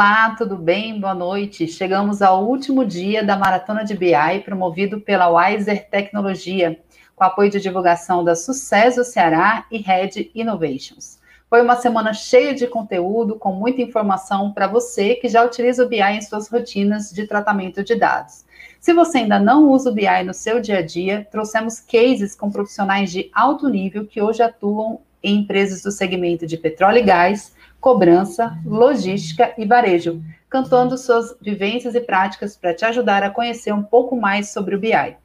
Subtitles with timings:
[0.00, 0.98] Olá, tudo bem?
[0.98, 1.68] Boa noite.
[1.68, 6.80] Chegamos ao último dia da Maratona de BI, promovido pela Wiser Tecnologia,
[7.14, 11.18] com apoio de divulgação da Sucesso Ceará e Red Innovations.
[11.50, 15.88] Foi uma semana cheia de conteúdo, com muita informação para você que já utiliza o
[15.90, 18.46] BI em suas rotinas de tratamento de dados.
[18.80, 22.50] Se você ainda não usa o BI no seu dia a dia, trouxemos cases com
[22.50, 27.52] profissionais de alto nível que hoje atuam em empresas do segmento de petróleo e gás,
[27.80, 33.82] cobrança, logística e varejo, cantando suas vivências e práticas para te ajudar a conhecer um
[33.82, 35.16] pouco mais sobre o BI.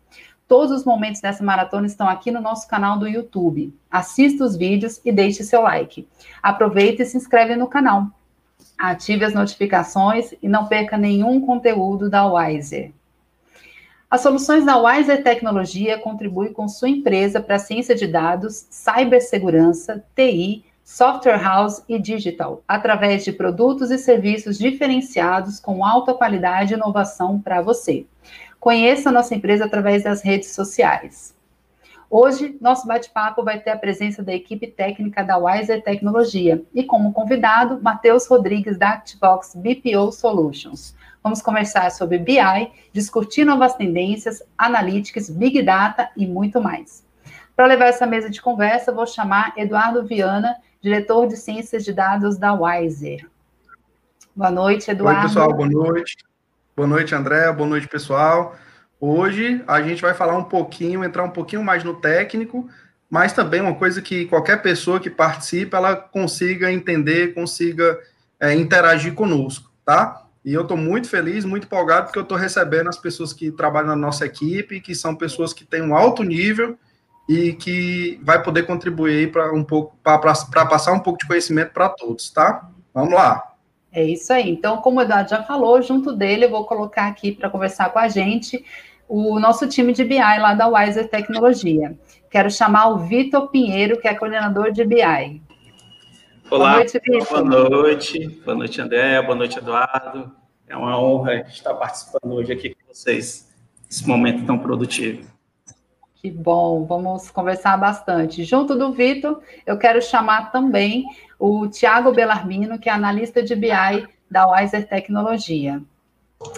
[0.47, 3.73] Todos os momentos dessa maratona estão aqui no nosso canal do YouTube.
[3.89, 6.07] Assista os vídeos e deixe seu like.
[6.41, 8.07] Aproveite e se inscreve no canal.
[8.77, 12.91] Ative as notificações e não perca nenhum conteúdo da Wiser.
[14.09, 20.05] As soluções da Wiser Tecnologia contribuem com sua empresa para a ciência de dados, cibersegurança,
[20.15, 26.77] TI, software house e digital, através de produtos e serviços diferenciados com alta qualidade e
[26.77, 28.05] inovação para você.
[28.59, 31.33] Conheça nossa empresa através das redes sociais.
[32.07, 37.11] Hoje, nosso bate-papo vai ter a presença da equipe técnica da Wiser Tecnologia e, como
[37.11, 40.95] convidado, Matheus Rodrigues, da Activox BPO Solutions.
[41.23, 47.03] Vamos conversar sobre BI, discutir novas tendências, analytics, Big Data e muito mais.
[47.55, 52.37] Para levar essa mesa de conversa, vou chamar Eduardo Viana, diretor de Ciências de Dados
[52.37, 53.27] da Wiser.
[54.35, 55.21] Boa noite, Eduardo.
[55.21, 56.15] Oi, pessoal, boa noite.
[56.75, 58.55] Boa noite, André, boa noite, pessoal.
[59.01, 62.69] Hoje a gente vai falar um pouquinho, entrar um pouquinho mais no técnico,
[63.09, 67.99] mas também uma coisa que qualquer pessoa que participe, ela consiga entender, consiga
[68.39, 70.23] é, interagir conosco, tá?
[70.45, 73.87] E eu estou muito feliz, muito empolgado, porque eu estou recebendo as pessoas que trabalham
[73.87, 76.77] na nossa equipe, que são pessoas que têm um alto nível
[77.27, 80.19] e que vai poder contribuir para um pouco para
[80.65, 82.69] passar um pouco de conhecimento para todos, tá?
[82.93, 83.53] Vamos lá.
[83.91, 84.49] É isso aí.
[84.49, 87.99] Então, como o Eduardo já falou, junto dele eu vou colocar aqui para conversar com
[87.99, 88.63] a gente
[89.07, 91.97] o nosso time de BI lá da Wiser Tecnologia.
[92.29, 95.41] Quero chamar o Vitor Pinheiro, que é coordenador de BI.
[96.49, 97.27] Olá, boa noite, Vitor.
[97.27, 100.31] Boa noite, boa noite, André, boa noite, Eduardo.
[100.67, 103.49] É uma honra estar participando hoje aqui com vocês,
[103.85, 105.34] nesse momento tão produtivo.
[106.25, 108.43] Que bom, vamos conversar bastante.
[108.43, 111.05] Junto do Vitor, eu quero chamar também
[111.37, 115.79] o Tiago Belarmino, que é analista de BI da Wiser Tecnologia.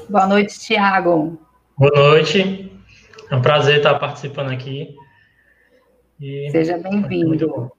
[0.09, 1.38] Boa noite, Tiago.
[1.78, 2.72] Boa noite.
[3.29, 4.95] É um prazer estar participando aqui.
[6.17, 7.69] E Seja bem-vindo.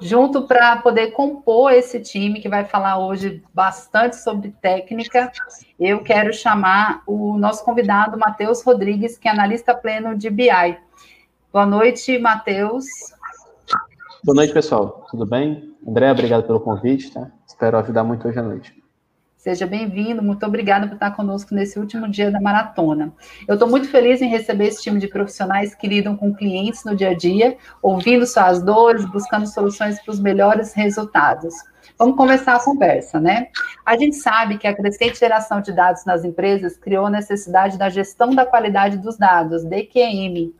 [0.00, 5.32] Junto para poder compor esse time que vai falar hoje bastante sobre técnica.
[5.78, 10.78] Eu quero chamar o nosso convidado, Matheus Rodrigues, que é analista pleno de BI.
[11.52, 12.86] Boa noite, Matheus.
[14.22, 15.06] Boa noite, pessoal.
[15.10, 15.74] Tudo bem?
[15.86, 17.30] André, obrigado pelo convite, tá?
[17.46, 18.77] Espero ajudar muito hoje à noite.
[19.38, 23.12] Seja bem-vindo, muito obrigada por estar conosco nesse último dia da maratona.
[23.46, 26.96] Eu estou muito feliz em receber esse time de profissionais que lidam com clientes no
[26.96, 31.54] dia a dia, ouvindo suas dores, buscando soluções para os melhores resultados.
[31.96, 33.46] Vamos começar a conversa, né?
[33.86, 37.88] A gente sabe que a crescente geração de dados nas empresas criou a necessidade da
[37.88, 40.52] gestão da qualidade dos dados, DQM.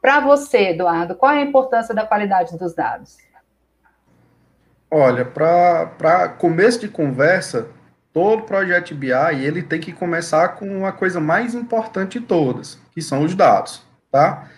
[0.00, 3.18] Para você, Eduardo, qual é a importância da qualidade dos dados?
[4.90, 7.68] Olha, para começo de conversa,
[8.12, 9.10] todo projeto BI
[9.42, 13.82] ele tem que começar com a coisa mais importante de todas, que são os dados,
[14.10, 14.48] tá?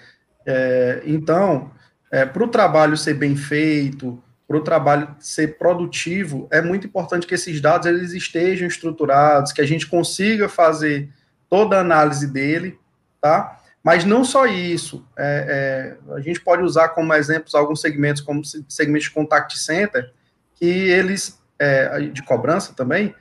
[0.44, 1.70] É, então,
[2.10, 7.27] é, para o trabalho ser bem feito, para o trabalho ser produtivo, é muito importante
[7.27, 11.09] que esses dados eles estejam estruturados, que a gente consiga fazer
[11.48, 12.78] toda a análise dele,
[13.21, 13.60] tá?
[13.83, 18.42] Mas não só isso, é, é a gente pode usar como exemplos alguns segmentos, como
[18.45, 20.10] segmentos de contact center,
[20.54, 23.15] que eles, é, de cobrança também,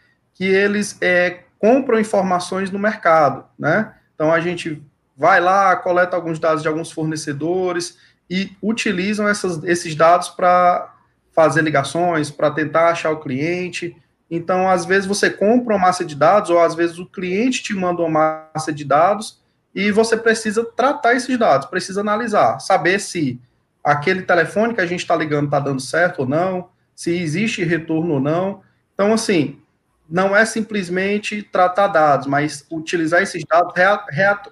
[0.43, 3.93] que eles é, compram informações no mercado, né?
[4.13, 4.83] Então a gente
[5.15, 7.97] vai lá, coleta alguns dados de alguns fornecedores
[8.29, 10.93] e utilizam essas, esses dados para
[11.31, 13.95] fazer ligações, para tentar achar o cliente.
[14.29, 17.73] Então, às vezes você compra uma massa de dados, ou às vezes o cliente te
[17.73, 19.41] manda uma massa de dados
[19.73, 23.39] e você precisa tratar esses dados, precisa analisar, saber se
[23.81, 28.15] aquele telefone que a gente está ligando está dando certo ou não, se existe retorno
[28.15, 28.61] ou não.
[28.93, 29.62] Então, assim,
[30.09, 33.73] não é simplesmente tratar dados, mas utilizar esses dados,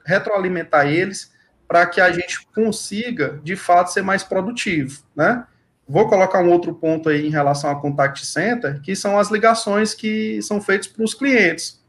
[0.05, 1.31] retroalimentar eles
[1.67, 5.45] para que a gente consiga, de fato, ser mais produtivo, né?
[5.87, 9.93] Vou colocar um outro ponto aí em relação ao contact center, que são as ligações
[9.93, 11.81] que são feitas para os clientes.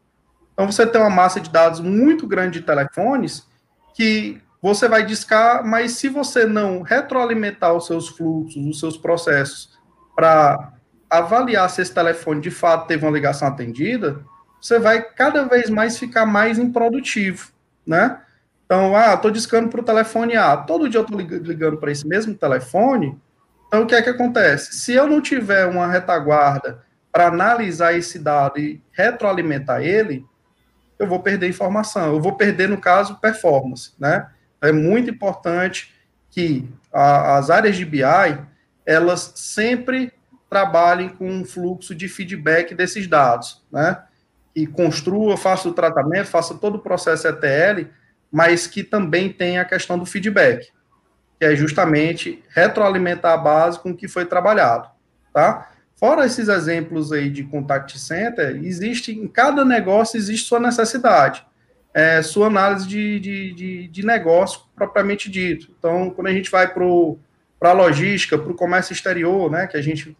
[0.52, 3.46] Então, você tem uma massa de dados muito grande de telefones
[3.94, 9.70] que você vai discar, mas se você não retroalimentar os seus fluxos, os seus processos
[10.14, 10.72] para
[11.12, 14.20] avaliar se esse telefone de fato teve uma ligação atendida,
[14.60, 17.50] você vai cada vez mais ficar mais improdutivo,
[17.86, 18.20] né?
[18.64, 22.06] Então, ah, estou discando para o telefone A, todo dia eu estou ligando para esse
[22.06, 23.20] mesmo telefone,
[23.66, 24.74] então o que é que acontece?
[24.74, 26.82] Se eu não tiver uma retaguarda
[27.12, 30.24] para analisar esse dado e retroalimentar ele,
[30.98, 34.30] eu vou perder informação, eu vou perder, no caso, performance, né?
[34.62, 35.92] É muito importante
[36.30, 38.02] que a, as áreas de BI,
[38.86, 40.12] elas sempre
[40.52, 44.02] trabalhem com um fluxo de feedback desses dados, né?
[44.54, 47.88] E construa, faça o tratamento, faça todo o processo ETL,
[48.30, 50.70] mas que também tenha a questão do feedback,
[51.40, 54.90] que é justamente retroalimentar a base com o que foi trabalhado,
[55.32, 55.70] tá?
[55.96, 61.46] Fora esses exemplos aí de contact center, existe, em cada negócio existe sua necessidade,
[61.94, 65.74] é, sua análise de, de, de, de negócio propriamente dito.
[65.78, 69.82] Então, quando a gente vai para a logística, para o comércio exterior, né, que a
[69.82, 70.14] gente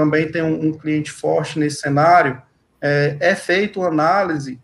[0.00, 2.40] também tem um, um cliente forte nesse cenário,
[2.80, 4.58] é, é feita análise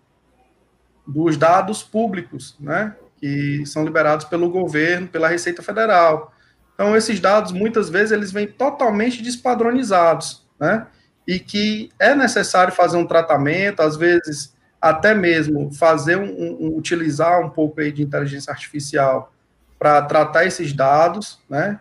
[1.07, 6.33] dos dados públicos, né, que são liberados pelo governo, pela Receita Federal.
[6.73, 10.87] Então, esses dados, muitas vezes, eles vêm totalmente despadronizados, né,
[11.29, 17.45] e que é necessário fazer um tratamento, às vezes, até mesmo fazer um, um utilizar
[17.45, 19.35] um pouco aí de inteligência artificial
[19.79, 21.79] para tratar esses dados, né,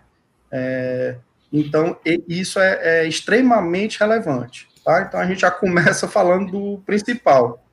[0.52, 1.16] é,
[1.60, 1.98] então,
[2.28, 4.68] isso é, é, extremamente relevante.
[4.84, 5.02] Tá?
[5.02, 7.64] Então, a gente já começa falando do principal,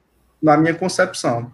[0.41, 1.53] na minha concepção.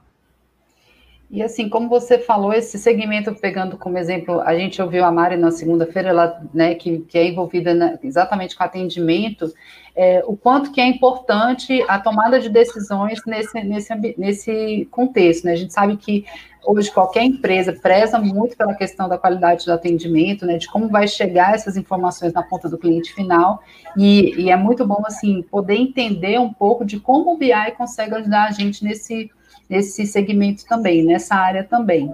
[1.30, 5.36] E assim, como você falou, esse segmento, pegando como exemplo, a gente ouviu a Mari
[5.36, 9.52] na segunda-feira, ela, né, que, que é envolvida na, exatamente com atendimento,
[9.94, 15.52] é, o quanto que é importante a tomada de decisões nesse, nesse, nesse contexto, né?
[15.52, 16.24] A gente sabe que
[16.64, 21.06] hoje qualquer empresa preza muito pela questão da qualidade do atendimento, né, de como vai
[21.06, 23.62] chegar essas informações na ponta do cliente final,
[23.98, 28.14] e, e é muito bom, assim, poder entender um pouco de como o BI consegue
[28.14, 29.30] ajudar a gente nesse
[29.68, 32.12] nesse segmento também, nessa área também.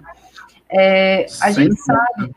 [0.70, 2.34] É, a gente sabe.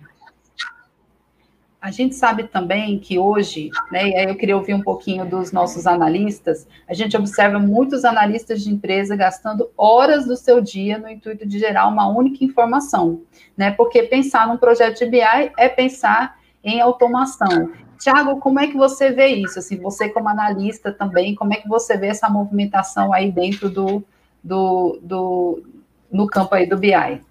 [1.79, 5.51] A gente sabe também que hoje, né, e aí eu queria ouvir um pouquinho dos
[5.51, 11.07] nossos analistas, a gente observa muitos analistas de empresa gastando horas do seu dia no
[11.07, 13.21] intuito de gerar uma única informação,
[13.55, 13.71] né?
[13.71, 17.71] Porque pensar num projeto de BI é pensar em automação.
[17.99, 19.59] Tiago, como é que você vê isso?
[19.59, 24.03] Assim, você como analista também, como é que você vê essa movimentação aí dentro do,
[24.43, 25.63] do, do,
[26.11, 27.21] no campo aí do BI?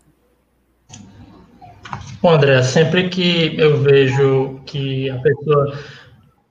[2.23, 5.79] Bom, André, sempre que eu vejo que a pessoa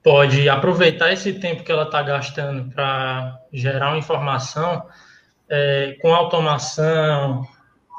[0.02, 4.86] pode aproveitar esse tempo que ela está gastando para gerar uma informação
[5.48, 7.44] é, com automação,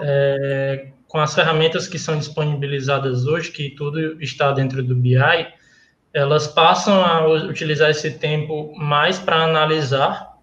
[0.01, 5.17] é, com as ferramentas que são disponibilizadas hoje, que tudo está dentro do BI,
[6.13, 10.33] elas passam a utilizar esse tempo mais para analisar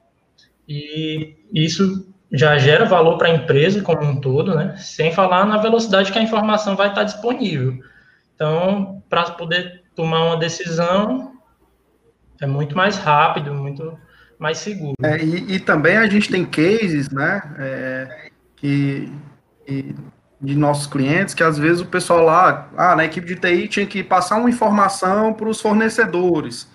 [0.68, 4.74] e isso já gera valor para a empresa como um todo, né?
[4.76, 7.78] Sem falar na velocidade que a informação vai estar disponível.
[8.34, 11.32] Então, para poder tomar uma decisão,
[12.40, 13.96] é muito mais rápido, muito
[14.36, 14.94] mais seguro.
[15.02, 19.12] É, e, e, também a gente tem cases, né, é, que,
[19.64, 19.94] que,
[20.40, 23.86] de nossos clientes, que às vezes o pessoal lá, ah, na equipe de TI tinha
[23.86, 26.68] que passar uma informação para os fornecedores.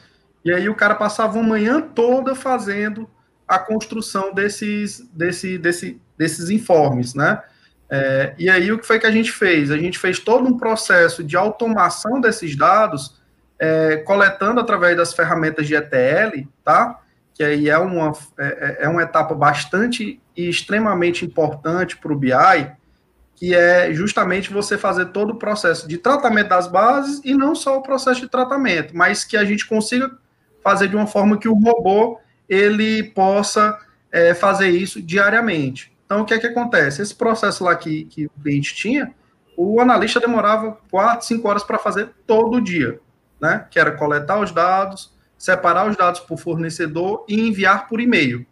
[0.46, 3.10] E aí o cara passava uma manhã toda fazendo
[3.50, 7.42] a construção desses, desse, desse, desses informes, né?
[7.90, 9.72] É, e aí o que foi que a gente fez?
[9.72, 13.20] A gente fez todo um processo de automação desses dados,
[13.58, 17.00] é, coletando através das ferramentas de ETL, tá?
[17.34, 22.16] Que aí é uma, é, é, é uma etapa bastante e extremamente importante para o
[22.16, 22.72] BI,
[23.36, 27.80] que é justamente você fazer todo o processo de tratamento das bases e não só
[27.80, 30.12] o processo de tratamento, mas que a gente consiga
[30.64, 33.78] fazer de uma forma que o robô ele possa
[34.12, 35.96] é, fazer isso diariamente.
[36.06, 37.02] Então, o que é que acontece?
[37.02, 39.14] Esse processo lá que, que o cliente tinha,
[39.56, 43.00] o analista demorava 4, 5 horas para fazer todo dia,
[43.40, 43.68] né?
[43.70, 48.46] Que era coletar os dados, separar os dados por fornecedor e enviar por e-mail.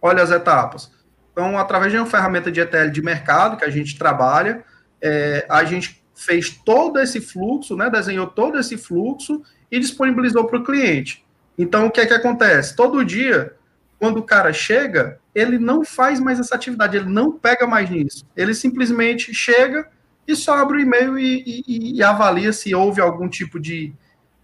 [0.00, 0.90] Olha as etapas.
[1.32, 4.64] Então, através de uma ferramenta de ETL de mercado que a gente trabalha,
[5.02, 7.90] é, a gente fez todo esse fluxo, né?
[7.90, 11.24] Desenhou todo esse fluxo e disponibilizou para o cliente.
[11.58, 12.76] Então, o que é que acontece?
[12.76, 13.54] Todo dia,
[13.98, 18.24] quando o cara chega, ele não faz mais essa atividade, ele não pega mais nisso.
[18.36, 19.88] Ele simplesmente chega
[20.26, 23.92] e só abre o e-mail e, e, e avalia se houve algum tipo de,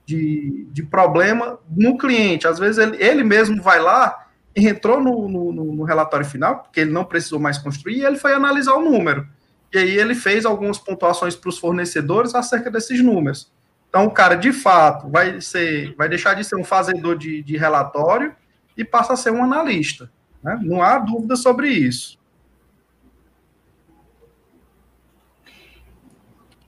[0.04, 2.49] de, de, problema no cliente.
[2.49, 6.80] Às vezes ele, ele mesmo vai lá e entrou no, no, no, relatório final, porque
[6.80, 9.26] ele não precisou mais construir, e ele foi analisar o número.
[9.73, 13.52] E aí ele fez algumas pontuações para os fornecedores acerca desses números.
[13.94, 17.56] Então, o cara, de fato, vai ser, vai deixar de ser um fazedor de, de
[17.56, 18.34] relatório
[18.76, 20.10] e passa a ser um analista.
[20.42, 20.58] Né?
[20.64, 22.18] Não há dúvida sobre isso.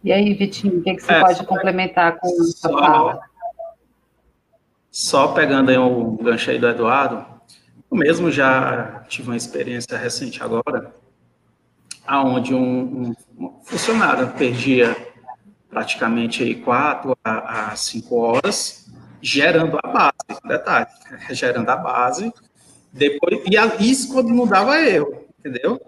[0.04, 3.18] E aí, Vitinho, o que, que você é, pode complementar com essa fala?
[4.88, 7.26] Só pegando aí o gancho aí do Eduardo,
[7.90, 10.94] eu mesmo já tive uma experiência recente agora,
[12.06, 14.96] aonde um, um funcionário perdia
[15.76, 18.90] praticamente aí quatro a, a cinco horas
[19.20, 20.86] gerando a base, detalhe,
[21.32, 22.32] gerando a base,
[22.90, 25.78] depois, e a, isso quando não dava erro, entendeu?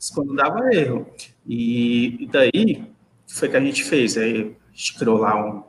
[0.00, 1.06] Isso quando dava erro.
[1.46, 2.90] E, e daí,
[3.26, 4.16] foi que a gente fez?
[4.16, 5.62] Aí, a gente criou lá um,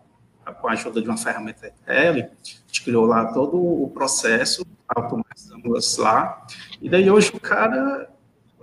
[0.61, 5.97] com a ajuda de uma ferramenta L, a gente criou lá todo o processo, automatizamos
[5.97, 6.47] lá,
[6.81, 8.09] e daí hoje o cara,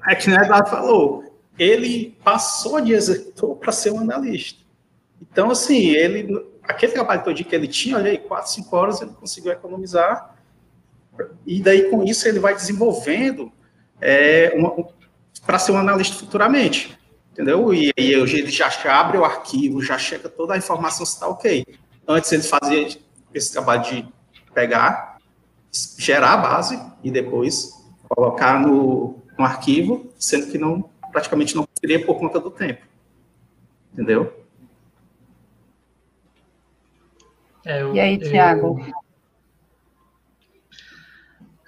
[0.08, 4.63] é que nem falou, ele passou de executor para ser um analista.
[5.20, 9.10] Então, assim, ele, aquele trabalho todo que ele tinha, olha aí, 4, 5 horas ele
[9.12, 10.34] conseguiu economizar,
[11.46, 13.52] e daí com isso ele vai desenvolvendo
[14.00, 14.52] é,
[15.46, 16.98] para ser um analista futuramente,
[17.32, 17.72] entendeu?
[17.72, 18.68] E aí ele já
[18.98, 21.64] abre o arquivo, já checa toda a informação se está ok.
[22.06, 22.98] Antes ele fazia
[23.32, 24.08] esse trabalho de
[24.52, 25.18] pegar,
[25.98, 27.72] gerar a base e depois
[28.08, 32.82] colocar no, no arquivo, sendo que não praticamente não queria por conta do tempo,
[33.92, 34.43] entendeu?
[37.64, 38.84] É, eu, e aí, Tiago?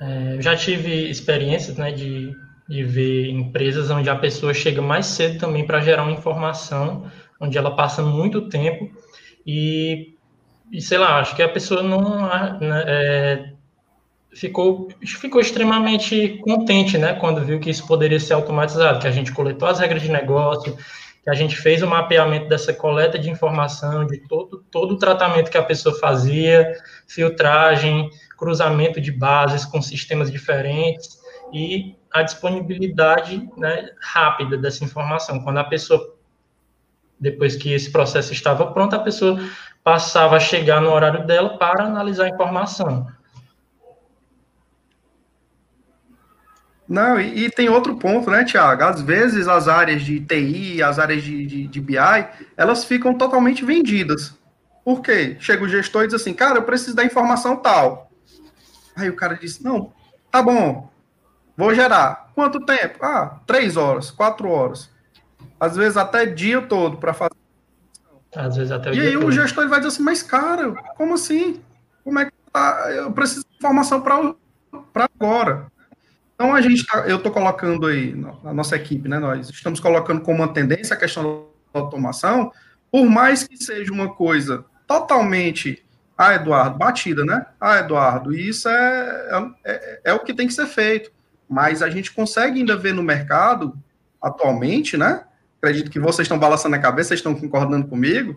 [0.00, 2.33] É, eu já tive experiências né, de,
[2.69, 7.11] de ver empresas onde a pessoa chega mais cedo também para gerar uma informação,
[7.41, 8.91] onde ela passa muito tempo
[9.47, 10.15] e,
[10.71, 12.23] e sei lá, acho que a pessoa não
[12.61, 13.53] né, é,
[14.35, 19.33] ficou, ficou extremamente contente né, quando viu que isso poderia ser automatizado, que a gente
[19.33, 20.76] coletou as regras de negócio,
[21.26, 25.50] que a gente fez o mapeamento dessa coleta de informação, de todo, todo o tratamento
[25.50, 26.73] que a pessoa fazia,
[27.09, 31.18] filtragem, cruzamento de bases com sistemas diferentes
[31.52, 35.42] e a disponibilidade né, rápida dessa informação.
[35.42, 36.14] Quando a pessoa,
[37.18, 39.37] depois que esse processo estava pronto, a pessoa
[39.83, 43.04] passava a chegar no horário dela para analisar a informação.
[46.88, 48.85] Não, e, e, tem outro ponto, né, Tiago?
[48.85, 51.97] Às vezes as áreas de TI, as áreas de, de, de, BI,
[52.57, 54.35] elas ficam totalmente vendidas.
[54.85, 55.37] Por quê?
[55.40, 58.11] Chega o gestor e diz assim, cara, eu preciso da informação tal.
[58.95, 59.93] Aí o cara diz, não,
[60.31, 60.88] tá bom,
[61.57, 62.31] vou gerar.
[62.35, 63.05] Quanto tempo?
[63.05, 64.88] Ah, três horas, quatro horas.
[65.59, 67.35] Às vezes até dia todo para fazer.
[68.35, 69.26] Às vezes até o E aí todo.
[69.26, 71.61] o gestor vai dizer assim, mas cara, como assim?
[72.05, 72.90] Como é que tá?
[72.93, 74.35] Eu preciso de informação para
[74.95, 75.66] agora.
[76.37, 78.14] Então a gente tá, eu estou colocando aí,
[78.45, 79.19] a nossa equipe, né?
[79.19, 82.52] Nós estamos colocando como uma tendência a questão da automação,
[82.93, 85.83] por mais que seja uma coisa totalmente,
[86.16, 87.47] ah, Eduardo, batida, né?
[87.59, 89.28] Ah, Eduardo, isso é,
[89.64, 91.11] é, é, é o que tem que ser feito.
[91.49, 93.75] Mas a gente consegue ainda ver no mercado,
[94.21, 95.25] atualmente, né?
[95.57, 98.37] Acredito que vocês estão balançando a cabeça, vocês estão concordando comigo,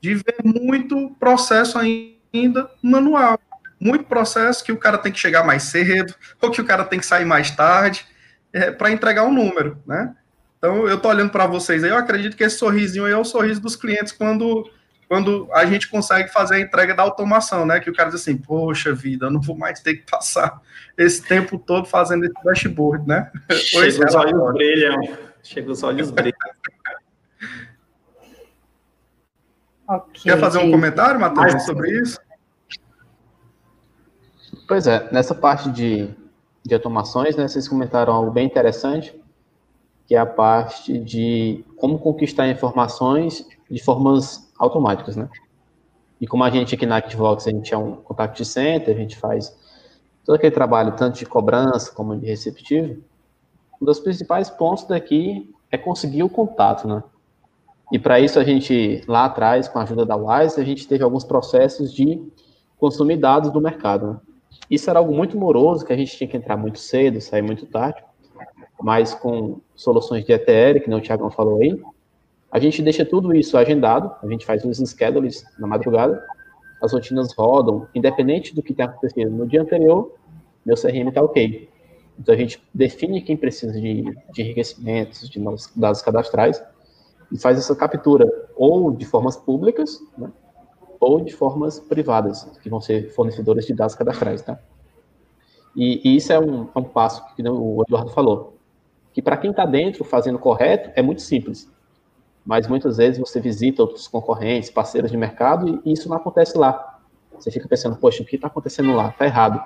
[0.00, 3.38] de ver muito processo ainda manual
[3.82, 7.00] muito processo que o cara tem que chegar mais cedo, ou que o cara tem
[7.00, 8.06] que sair mais tarde,
[8.52, 10.14] é, para entregar um número, né?
[10.56, 13.24] Então, eu estou olhando para vocês aí, eu acredito que esse sorrisinho aí é o
[13.24, 14.70] sorriso dos clientes quando,
[15.08, 17.80] quando a gente consegue fazer a entrega da automação, né?
[17.80, 20.60] Que o cara diz assim, poxa vida, eu não vou mais ter que passar
[20.96, 23.32] esse tempo todo fazendo esse dashboard, né?
[23.50, 26.32] Chega os olhos brilham, chega os olhos brilham.
[29.84, 32.18] Okay, Quer fazer um comentário, Matheus, sobre isso?
[34.72, 36.08] Pois é, nessa parte de,
[36.64, 39.14] de automações, né, vocês comentaram algo bem interessante,
[40.06, 45.28] que é a parte de como conquistar informações de formas automáticas, né?
[46.18, 49.18] E como a gente aqui na ActiveVox, a gente é um contact center, a gente
[49.18, 49.54] faz
[50.24, 53.04] todo aquele trabalho, tanto de cobrança como de receptivo,
[53.78, 57.04] um dos principais pontos daqui é conseguir o contato, né?
[57.92, 61.04] E para isso a gente, lá atrás, com a ajuda da Wise, a gente teve
[61.04, 62.26] alguns processos de
[62.78, 64.31] consumir dados do mercado, né?
[64.72, 67.66] Isso era algo muito moroso, que a gente tinha que entrar muito cedo, sair muito
[67.66, 68.02] tarde,
[68.80, 71.78] mas com soluções de ETL, que não o Thiago falou aí,
[72.50, 76.26] a gente deixa tudo isso agendado, a gente faz os schedules na madrugada,
[76.80, 80.14] as rotinas rodam, independente do que tenha acontecido no dia anterior,
[80.64, 81.68] meu CRM está ok.
[82.18, 86.64] Então a gente define quem precisa de, de enriquecimentos, de novos dados cadastrais,
[87.30, 88.26] e faz essa captura
[88.56, 90.30] ou de formas públicas, né,
[91.02, 94.56] ou de formas privadas, que vão ser fornecedoras de dados cadastrais, tá?
[95.74, 98.56] E, e isso é um, é um, passo que o Eduardo falou,
[99.12, 101.68] que para quem está dentro fazendo correto é muito simples.
[102.44, 107.00] mas muitas vezes você visita outros concorrentes, parceiros de mercado, e isso não acontece lá.
[107.36, 109.08] Você fica pensando, poxa, o que está acontecendo lá?
[109.08, 109.60] Está errado.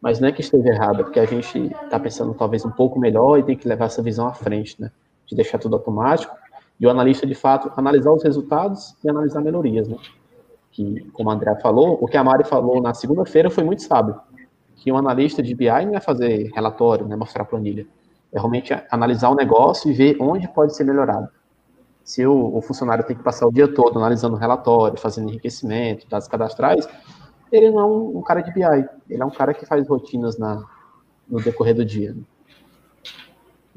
[0.00, 2.98] Mas não é que esteja errado, é porque a gente está pensando talvez um pouco
[3.00, 4.90] melhor e tem que levar essa visão à frente, né?
[5.26, 6.36] De deixar tudo automático.
[6.78, 9.96] E o analista, de fato, analisar os resultados e analisar melhorias, né?
[10.72, 14.18] Que, como a André falou, o que a Mari falou na segunda-feira foi muito sábio.
[14.74, 17.14] Que um analista de BI não é fazer relatório, né?
[17.14, 17.86] Mostrar planilha.
[18.32, 21.28] É realmente analisar o negócio e ver onde pode ser melhorado.
[22.02, 26.26] Se o, o funcionário tem que passar o dia todo analisando relatório, fazendo enriquecimento, dados
[26.26, 26.88] cadastrais,
[27.52, 30.38] ele não é um, um, cara de BI, ele é um cara que faz rotinas
[30.38, 30.64] na,
[31.28, 32.14] no decorrer do dia.
[32.14, 32.22] Né?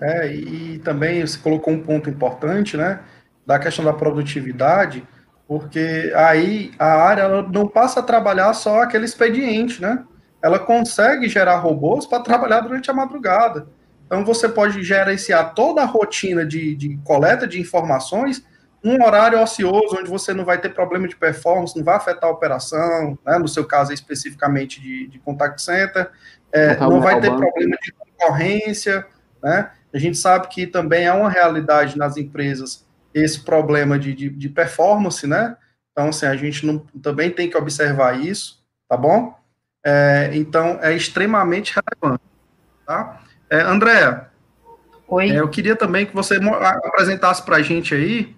[0.02, 3.02] É, e também você colocou um ponto importante, né,
[3.46, 5.08] da questão da produtividade,
[5.48, 10.04] porque aí a área não passa a trabalhar só aquele expediente, né?
[10.42, 13.68] Ela consegue gerar robôs para trabalhar durante a madrugada.
[14.06, 18.46] Então você pode gerenciar toda a rotina de, de coleta de informações
[18.86, 22.32] um horário ocioso, onde você não vai ter problema de performance, não vai afetar a
[22.34, 26.12] operação, né, no seu caso especificamente de, de contact center,
[26.52, 29.04] é, não vai ter problema de concorrência,
[29.42, 29.72] né?
[29.92, 32.85] A gente sabe que também é uma realidade nas empresas
[33.16, 35.58] esse problema de, de, de performance, né?
[35.92, 39.34] Então, assim, a gente não, também tem que observar isso, tá bom?
[39.84, 42.24] É, então, é extremamente relevante,
[42.86, 43.22] tá?
[43.50, 44.30] É, Andréa,
[45.08, 45.30] Oi.
[45.30, 46.38] É, eu queria também que você
[46.84, 48.36] apresentasse para a gente aí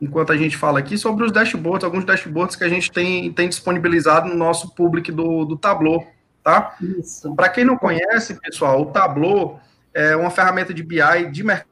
[0.00, 3.48] enquanto a gente fala aqui, sobre os dashboards, alguns dashboards que a gente tem, tem
[3.48, 6.06] disponibilizado no nosso público do, do Tableau,
[6.42, 6.76] tá?
[6.80, 7.34] Isso.
[7.34, 9.60] Para quem não conhece, pessoal, o Tableau
[9.92, 11.68] é uma ferramenta de BI de mercado,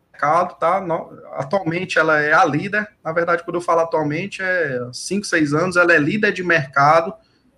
[0.54, 0.80] tá?
[0.80, 5.54] No, atualmente ela é a líder, na verdade, quando eu falo atualmente, é 5, 6
[5.54, 7.14] anos, ela é líder de mercado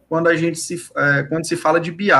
[0.09, 2.11] quando a gente se, é, quando se fala de BI,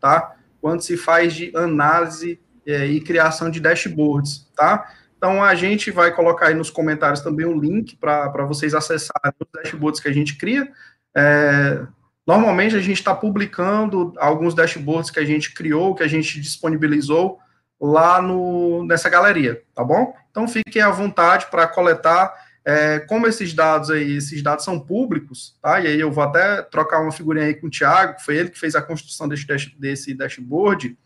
[0.00, 0.36] tá?
[0.60, 4.86] Quando se faz de análise é, e criação de dashboards, tá?
[5.16, 9.48] Então, a gente vai colocar aí nos comentários também um link para vocês acessarem os
[9.52, 10.70] dashboards que a gente cria.
[11.16, 11.84] É,
[12.24, 17.38] normalmente, a gente está publicando alguns dashboards que a gente criou, que a gente disponibilizou
[17.80, 20.14] lá no, nessa galeria, tá bom?
[20.30, 22.32] Então, fiquem à vontade para coletar.
[22.64, 25.80] É, como esses dados aí, esses dados são públicos, tá?
[25.80, 28.50] E aí eu vou até trocar uma figurinha aí com o Thiago, que foi ele
[28.50, 29.46] que fez a construção desse,
[29.78, 30.98] desse dashboard.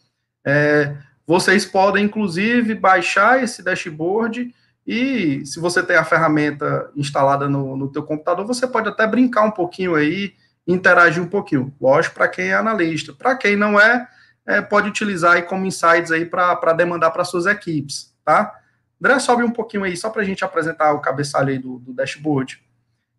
[0.45, 4.53] É, vocês podem, inclusive, baixar esse dashboard
[4.87, 9.45] e, se você tem a ferramenta instalada no, no teu computador, você pode até brincar
[9.45, 10.35] um pouquinho aí,
[10.67, 11.73] interagir um pouquinho.
[11.81, 13.13] Lógico, para quem é analista.
[13.13, 14.09] Para quem não é,
[14.47, 18.59] é, pode utilizar aí como insights aí para demandar para suas equipes, tá?
[19.01, 21.93] André, sobe um pouquinho aí, só para a gente apresentar o cabeçalho aí do, do
[21.93, 22.63] dashboard.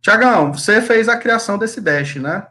[0.02, 2.48] Tiagão, você fez a criação desse dash, né?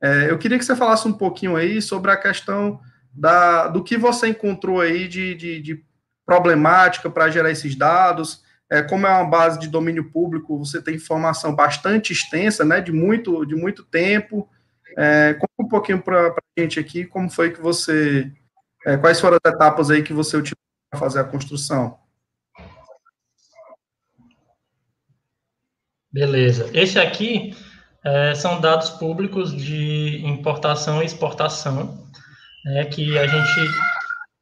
[0.00, 2.80] É, eu queria que você falasse um pouquinho aí sobre a questão
[3.12, 5.84] da, do que você encontrou aí de, de, de
[6.24, 8.44] problemática para gerar esses dados.
[8.70, 12.92] É, como é uma base de domínio público, você tem informação bastante extensa, né, de
[12.92, 14.48] muito, de muito tempo.
[14.96, 18.32] É, conta um pouquinho para a gente aqui como foi que você,
[18.86, 20.56] é, quais foram as etapas aí que você utilizou
[20.90, 21.98] para fazer a construção.
[26.10, 26.70] Beleza.
[26.72, 27.54] Esse aqui
[28.02, 32.08] é, são dados públicos de importação e exportação
[32.64, 33.60] né, que a gente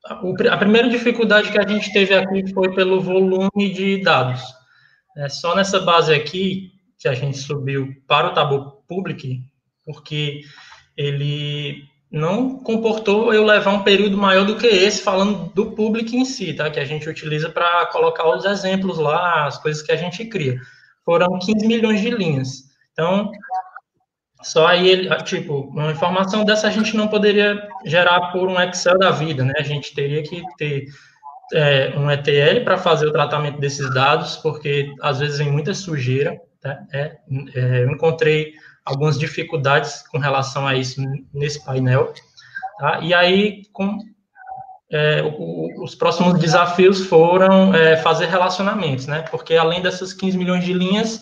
[0.06, 4.42] a primeira dificuldade que a gente teve aqui foi pelo volume de dados.
[5.16, 9.42] É só nessa base aqui que a gente subiu para o Tableau Public,
[9.84, 10.42] porque
[10.96, 16.24] ele não comportou eu levar um período maior do que esse, falando do Public em
[16.24, 16.70] si, tá?
[16.70, 20.60] Que a gente utiliza para colocar os exemplos lá, as coisas que a gente cria.
[21.04, 22.64] Foram 15 milhões de linhas.
[22.92, 23.32] Então,
[24.42, 28.60] só aí, ele, ah, tipo, uma informação dessa a gente não poderia gerar por um
[28.60, 29.54] Excel da vida, né?
[29.58, 30.86] A gente teria que ter
[31.52, 36.40] é, um ETL para fazer o tratamento desses dados, porque às vezes vem muita sujeira.
[36.60, 36.78] Tá?
[36.92, 37.16] É,
[37.54, 38.52] é, eu encontrei
[38.84, 41.00] algumas dificuldades com relação a isso
[41.32, 42.12] nesse painel.
[42.78, 43.00] Tá?
[43.00, 43.98] E aí, com,
[44.90, 49.22] é, o, os próximos desafios foram é, fazer relacionamentos, né?
[49.30, 51.20] Porque além dessas 15 milhões de linhas,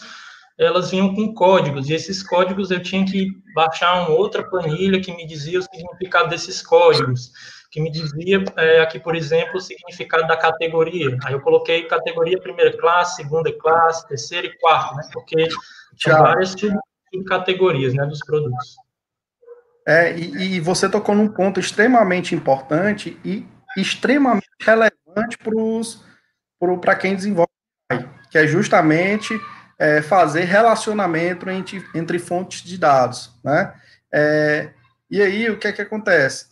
[0.59, 5.14] elas vinham com códigos, e esses códigos eu tinha que baixar uma outra planilha que
[5.14, 7.31] me dizia o significado desses códigos,
[7.70, 11.16] que me dizia é, aqui, por exemplo, o significado da categoria.
[11.25, 15.03] Aí eu coloquei categoria primeira classe, segunda classe, terceira e quarta, né?
[15.12, 15.48] Porque
[15.96, 16.55] são várias
[17.12, 18.77] subcategorias né, dos produtos.
[19.87, 23.46] É, e, e você tocou num ponto extremamente importante e
[23.77, 25.37] extremamente relevante
[26.81, 27.51] para quem desenvolve,
[28.31, 29.38] que é justamente
[29.79, 33.75] é, fazer relacionamento entre, entre fontes de dados, né?
[34.12, 34.70] É,
[35.11, 36.46] e aí, o que é que acontece?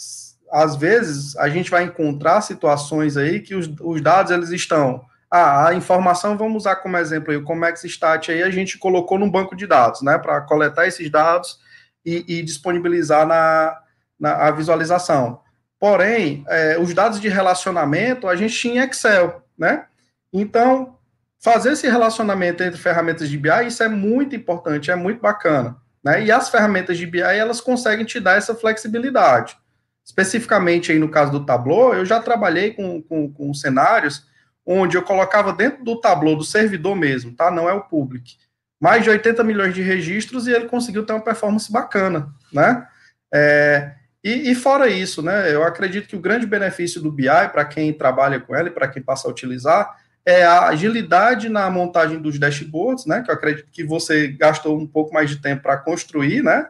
[0.51, 5.69] Às vezes, a gente vai encontrar situações aí que os, os dados, eles estão ah,
[5.69, 9.55] a informação, vamos usar como exemplo aí, o ComexStat aí, a gente colocou num banco
[9.55, 11.59] de dados, né, para coletar esses dados
[12.05, 13.79] e, e disponibilizar na,
[14.19, 15.41] na a visualização.
[15.79, 19.87] Porém, é, os dados de relacionamento a gente tinha em Excel, né?
[20.33, 20.99] Então,
[21.39, 25.77] fazer esse relacionamento entre ferramentas de BI, isso é muito importante, é muito bacana.
[26.05, 26.25] Né?
[26.25, 29.57] E as ferramentas de BI, elas conseguem te dar essa flexibilidade.
[30.05, 34.27] Especificamente aí no caso do Tableau, eu já trabalhei com, com, com cenários
[34.73, 37.51] onde eu colocava dentro do Tableau, do servidor mesmo, tá?
[37.51, 38.37] Não é o public.
[38.81, 42.87] Mais de 80 milhões de registros e ele conseguiu ter uma performance bacana, né?
[43.35, 45.53] É, e, e, fora isso, né?
[45.53, 49.03] Eu acredito que o grande benefício do BI, para quem trabalha com ele, para quem
[49.03, 53.23] passa a utilizar, é a agilidade na montagem dos dashboards, né?
[53.23, 56.69] Que eu acredito que você gastou um pouco mais de tempo para construir, né?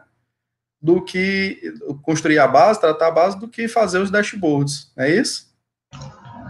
[0.81, 1.61] Do que
[2.01, 4.91] construir a base, tratar a base, do que fazer os dashboards.
[4.97, 5.50] É isso?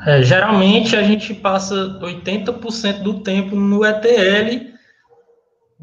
[0.05, 4.71] É, geralmente a gente passa 80% do tempo no ETL,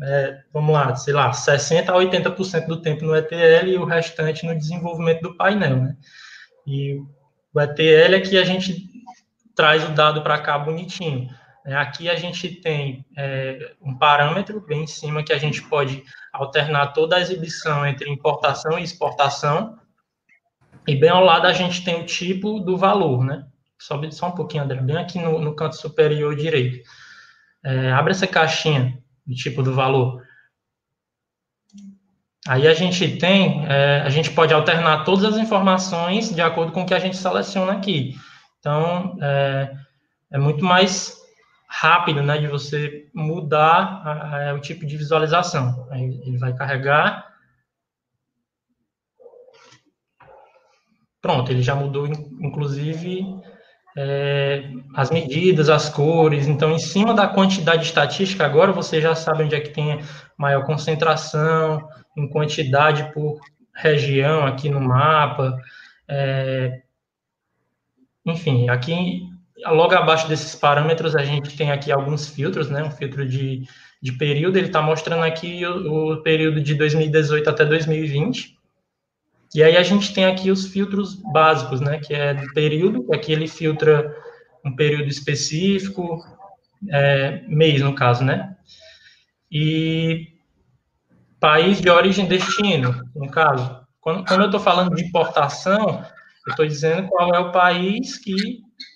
[0.02, 4.46] é, vamos lá, sei lá, 60% a 80% do tempo no ETL e o restante
[4.46, 5.96] no desenvolvimento do painel, né?
[6.66, 7.00] E
[7.54, 8.88] o ETL é que a gente
[9.54, 11.28] traz o dado para cá bonitinho.
[11.64, 16.02] É, aqui a gente tem é, um parâmetro bem em cima que a gente pode
[16.33, 19.78] alternar toda a exibição entre importação e exportação.
[20.87, 23.44] E bem ao lado a gente tem o tipo do valor, né?
[23.78, 26.88] Sobe só um pouquinho, André, bem aqui no, no canto superior direito.
[27.64, 30.22] É, abre essa caixinha do tipo do valor.
[32.46, 36.82] Aí a gente tem, é, a gente pode alternar todas as informações de acordo com
[36.82, 38.16] o que a gente seleciona aqui.
[38.58, 39.76] Então, é,
[40.32, 41.16] é muito mais
[41.68, 45.86] rápido, né, de você mudar a, a, o tipo de visualização.
[45.90, 47.28] Aí ele vai carregar.
[51.20, 53.22] Pronto, ele já mudou, inclusive,
[53.96, 56.46] é, as medidas, as cores.
[56.46, 60.01] Então, em cima da quantidade estatística, agora você já sabe onde é que tem
[60.37, 63.40] maior concentração, em quantidade por
[63.74, 65.57] região aqui no mapa.
[66.09, 66.83] É,
[68.27, 69.22] enfim, aqui,
[69.66, 72.83] logo abaixo desses parâmetros, a gente tem aqui alguns filtros, né?
[72.83, 73.62] Um filtro de,
[74.03, 78.58] de período, ele está mostrando aqui o, o, período de 2018 até 2020.
[79.54, 81.98] E aí a gente tem aqui os filtros básicos, né?
[81.98, 84.14] Que é do período, aqui ele filtra
[84.64, 86.22] um período específico,
[86.90, 88.56] é, mês, no caso, né?
[89.50, 90.38] E
[91.40, 93.80] país de origem destino, no caso.
[94.00, 96.04] Quando, quando eu estou falando de importação,
[96.46, 98.34] eu estou dizendo qual é o país que,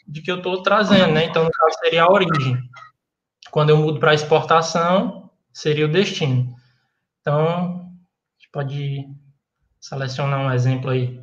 [0.06, 1.24] de que eu estou trazendo, né?
[1.24, 2.58] Então, no caso, seria a origem.
[3.50, 6.54] Quando eu mudo para exportação, seria o destino.
[7.20, 9.06] Então, a gente pode
[9.82, 11.20] selecionar um exemplo aí.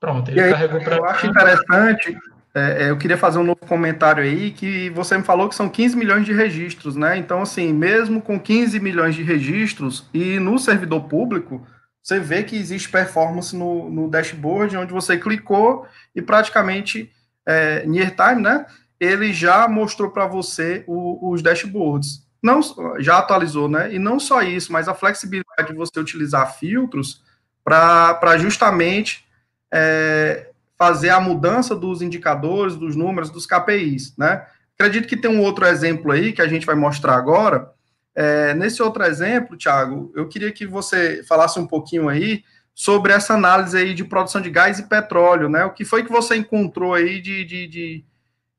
[0.00, 0.96] Pronto, ele aí, carregou para.
[0.96, 2.18] Eu acho interessante,
[2.54, 5.68] é, é, eu queria fazer um novo comentário aí, que você me falou que são
[5.68, 7.16] 15 milhões de registros, né?
[7.16, 11.64] Então, assim, mesmo com 15 milhões de registros e no servidor público,
[12.02, 17.12] você vê que existe performance no, no dashboard, onde você clicou e praticamente
[17.46, 18.66] é, near time, né?
[18.98, 22.29] Ele já mostrou para você o, os dashboards.
[22.42, 22.60] Não,
[22.98, 23.94] já atualizou, né?
[23.94, 27.22] E não só isso, mas a flexibilidade de você utilizar filtros
[27.62, 29.26] para justamente
[29.72, 34.46] é, fazer a mudança dos indicadores, dos números, dos KPIs, né?
[34.78, 37.70] Acredito que tem um outro exemplo aí que a gente vai mostrar agora,
[38.14, 42.42] é, nesse outro exemplo, Thiago, eu queria que você falasse um pouquinho aí
[42.74, 45.64] sobre essa análise aí de produção de gás e petróleo, né?
[45.64, 48.04] O que foi que você encontrou aí de, de, de,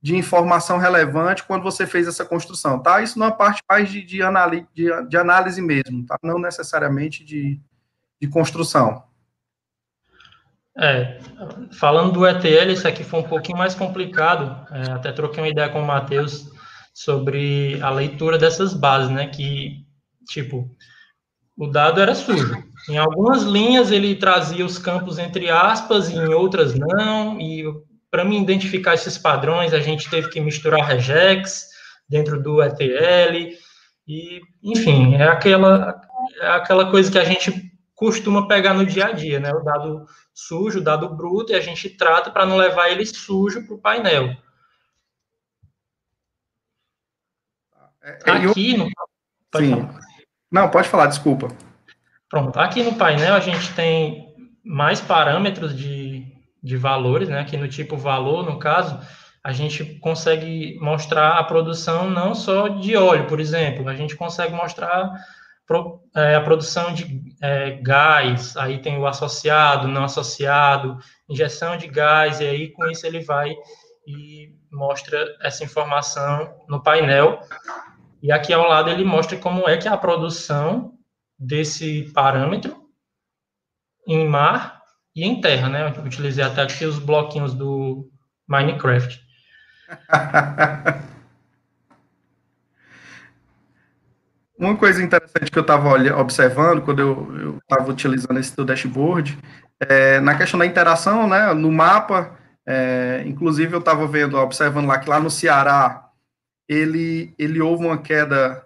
[0.01, 3.01] de informação relevante quando você fez essa construção, tá?
[3.01, 6.17] Isso numa parte mais de, de, análise, de, de análise mesmo, tá?
[6.23, 7.61] Não necessariamente de,
[8.19, 9.03] de construção.
[10.75, 11.19] É,
[11.73, 14.65] falando do ETL, isso aqui foi um pouquinho mais complicado.
[14.73, 16.49] É, até troquei uma ideia com o Matheus
[16.93, 19.27] sobre a leitura dessas bases, né?
[19.27, 19.85] Que,
[20.27, 20.75] tipo,
[21.55, 22.63] o dado era sujo.
[22.89, 27.39] Em algumas linhas ele trazia os campos entre aspas, e em outras não.
[27.39, 27.65] E
[28.11, 31.69] para me identificar esses padrões, a gente teve que misturar regex
[32.07, 33.57] dentro do ETL.
[34.05, 36.01] E, enfim, é aquela,
[36.41, 39.53] é aquela coisa que a gente costuma pegar no dia a dia, né?
[39.53, 43.65] O dado sujo, o dado bruto, e a gente trata para não levar ele sujo
[43.65, 44.35] para o painel.
[48.03, 48.89] É, é, aqui no.
[49.49, 49.75] Pode Sim.
[49.75, 49.99] Falar.
[50.51, 51.47] Não, pode falar, desculpa.
[52.27, 52.59] Pronto.
[52.59, 56.10] Aqui no painel a gente tem mais parâmetros de,
[56.61, 57.39] de valores, né?
[57.39, 58.99] Aqui no tipo valor, no caso,
[59.43, 64.53] a gente consegue mostrar a produção não só de óleo, por exemplo, a gente consegue
[64.53, 65.11] mostrar
[66.15, 70.97] é, a produção de é, gás, aí tem o associado, não associado,
[71.29, 73.55] injeção de gás, e aí com isso ele vai
[74.05, 77.39] e mostra essa informação no painel.
[78.21, 80.93] E aqui ao lado ele mostra como é que é a produção
[81.39, 82.75] desse parâmetro
[84.07, 84.80] em mar
[85.15, 85.93] e em terra, né?
[85.95, 88.09] Eu utilizei até aqui os bloquinhos do
[88.47, 89.21] Minecraft.
[94.57, 99.35] Uma coisa interessante que eu estava observando quando eu estava utilizando esse do dashboard,
[99.79, 104.99] é, na questão da interação, né, no mapa, é, inclusive eu estava vendo, observando lá
[104.99, 106.07] que lá no Ceará,
[106.69, 108.63] ele, ele houve uma queda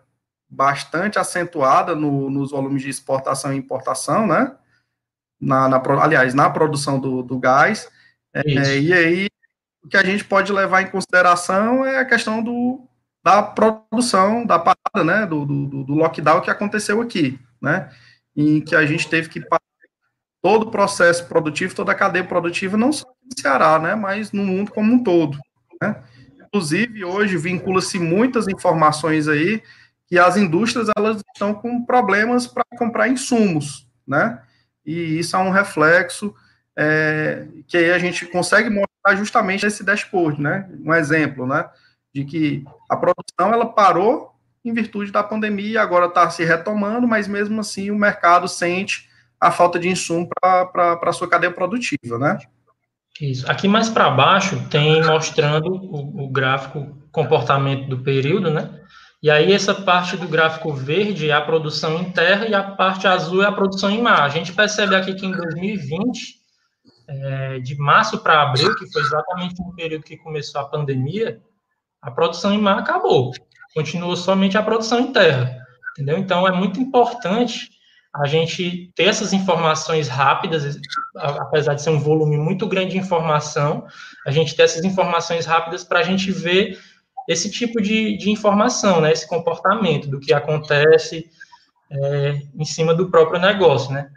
[0.50, 4.52] bastante acentuada no, nos volumes de exportação e importação, né,
[5.40, 7.90] na, na aliás, na produção do, do gás,
[8.34, 9.28] é, e aí
[9.84, 12.86] o que a gente pode levar em consideração é a questão do,
[13.24, 17.90] da produção, da parada, né, do, do, do, lockdown que aconteceu aqui, né,
[18.36, 19.62] em que a gente teve que parar
[20.42, 24.44] todo o processo produtivo, toda a cadeia produtiva, não só no Ceará, né, mas no
[24.44, 25.40] mundo como um todo,
[25.82, 26.04] né.
[26.48, 29.62] Inclusive, hoje vincula-se muitas informações aí
[30.08, 34.42] que as indústrias, elas estão com problemas para comprar insumos, né,
[34.86, 36.34] e isso é um reflexo
[36.78, 41.68] é, que aí a gente consegue mostrar justamente esse dashboard, né, um exemplo, né,
[42.14, 44.32] de que a produção ela parou
[44.64, 49.08] em virtude da pandemia agora está se retomando, mas mesmo assim o mercado sente
[49.40, 52.40] a falta de insumo para a sua cadeia produtiva, né?
[53.22, 53.50] Isso.
[53.50, 58.70] Aqui mais para baixo tem mostrando o, o, gráfico comportamento do período, né?
[59.26, 63.08] E aí essa parte do gráfico verde é a produção em terra e a parte
[63.08, 64.22] azul é a produção em mar.
[64.22, 66.36] A gente percebe aqui que em 2020,
[67.08, 71.42] é, de março para abril, que foi exatamente no período que começou a pandemia,
[72.00, 73.32] a produção em mar acabou.
[73.74, 75.58] Continua somente a produção em terra.
[75.94, 76.20] Entendeu?
[76.20, 77.72] Então, é muito importante
[78.14, 80.78] a gente ter essas informações rápidas,
[81.16, 83.88] apesar de ser um volume muito grande de informação,
[84.24, 86.78] a gente ter essas informações rápidas para a gente ver
[87.28, 91.30] esse tipo de, de informação, né, esse comportamento do que acontece
[91.90, 94.10] é, em cima do próprio negócio, né?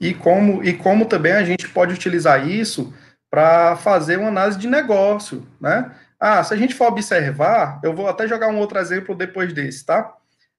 [0.00, 2.92] E como, e como também a gente pode utilizar isso
[3.30, 5.92] para fazer uma análise de negócio, né?
[6.18, 9.84] Ah, se a gente for observar, eu vou até jogar um outro exemplo depois desse,
[9.84, 10.14] tá?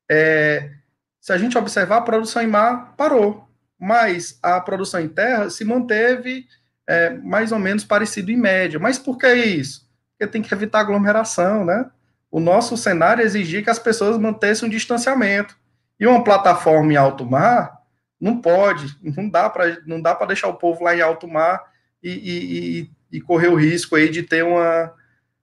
[0.09, 0.71] É,
[1.19, 3.47] se a gente observar, a produção em mar parou,
[3.79, 6.45] mas a produção em terra se manteve
[6.87, 8.79] é, mais ou menos parecido em média.
[8.79, 9.84] Mas por que isso?
[10.17, 11.89] Porque tem que evitar aglomeração, né?
[12.31, 15.57] O nosso cenário exigia que as pessoas mantessem um distanciamento.
[15.99, 17.75] E uma plataforma em alto mar
[18.19, 21.63] não pode, não dá para não dá para deixar o povo lá em alto mar
[22.01, 24.93] e, e, e, e correr o risco aí de ter uma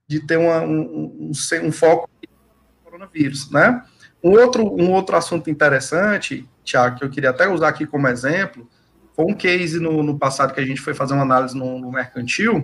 [0.07, 1.31] de ter uma, um, um,
[1.63, 3.83] um, foco no coronavírus, né?
[4.23, 8.69] Um outro, um outro assunto interessante, Tiago, que eu queria até usar aqui como exemplo,
[9.15, 11.91] foi um case no, no passado que a gente foi fazer uma análise no, no
[11.91, 12.63] mercantil,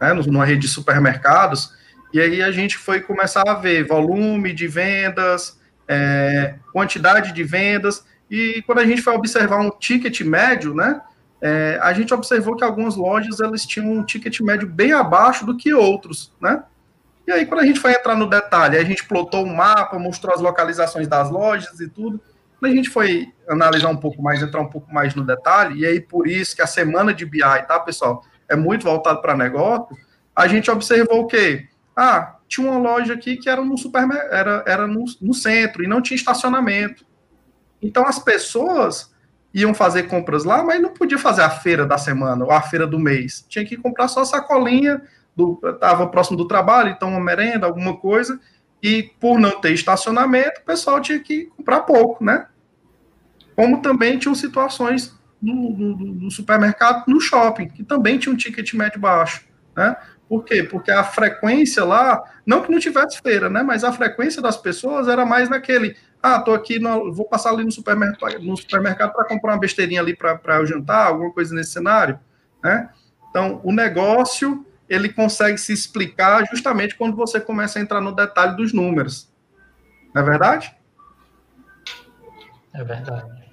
[0.00, 1.72] né, numa rede de supermercados,
[2.12, 8.04] e aí a gente foi começar a ver volume de vendas, é, quantidade de vendas,
[8.30, 11.00] e quando a gente foi observar um ticket médio, né,
[11.40, 15.56] é, a gente observou que algumas lojas elas tinham um ticket médio bem abaixo do
[15.56, 16.62] que outros, né?
[17.26, 20.34] E aí, quando a gente foi entrar no detalhe, a gente plotou um mapa, mostrou
[20.34, 22.20] as localizações das lojas e tudo.
[22.58, 25.86] Quando a gente foi analisar um pouco mais, entrar um pouco mais no detalhe, e
[25.86, 29.96] aí por isso que a semana de BI, tá, pessoal, é muito voltado para negócio,
[30.34, 31.68] a gente observou o quê?
[31.96, 35.86] Ah, tinha uma loja aqui que era no supermercado, era, era no, no centro e
[35.86, 37.04] não tinha estacionamento.
[37.80, 39.14] Então as pessoas
[39.52, 42.86] iam fazer compras lá, mas não podia fazer a feira da semana ou a feira
[42.86, 43.44] do mês.
[43.48, 45.00] Tinha que comprar só a sacolinha,
[45.64, 48.40] estava próximo do trabalho, então uma merenda, alguma coisa,
[48.82, 52.46] e por não ter estacionamento, o pessoal tinha que comprar pouco, né?
[53.54, 55.16] Como também tinham situações
[55.52, 59.96] do, supermercado no shopping, que também tinha um ticket médio baixo, né?
[60.28, 60.62] Por quê?
[60.62, 63.62] Porque a frequência lá, não que não tivesse feira, né?
[63.62, 67.62] Mas a frequência das pessoas era mais naquele, ah, tô aqui, no, vou passar ali
[67.62, 71.72] no supermercado, no supermercado para comprar uma besteirinha ali para eu jantar, alguma coisa nesse
[71.72, 72.18] cenário,
[72.62, 72.88] né?
[73.28, 78.56] Então, o negócio, ele consegue se explicar justamente quando você começa a entrar no detalhe
[78.56, 79.30] dos números.
[80.14, 80.74] Não é verdade?
[82.72, 83.43] É verdade.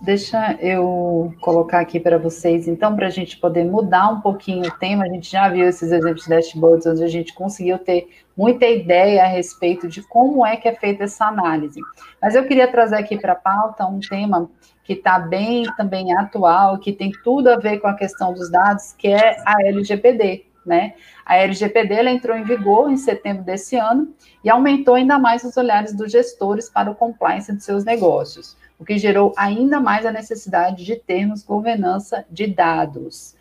[0.00, 4.70] Deixa eu colocar aqui para vocês, então, para a gente poder mudar um pouquinho o
[4.70, 5.04] tema.
[5.04, 9.24] A gente já viu esses exemplos de dashboards, onde a gente conseguiu ter muita ideia
[9.24, 11.80] a respeito de como é que é feita essa análise.
[12.20, 14.50] Mas eu queria trazer aqui para a pauta um tema
[14.84, 18.92] que está bem também atual, que tem tudo a ver com a questão dos dados,
[18.92, 20.46] que é a LGPD.
[20.66, 20.94] Né?
[21.26, 25.94] A LGPD entrou em vigor em setembro desse ano e aumentou ainda mais os olhares
[25.94, 30.84] dos gestores para o compliance de seus negócios o que gerou ainda mais a necessidade
[30.84, 33.34] de termos governança de dados.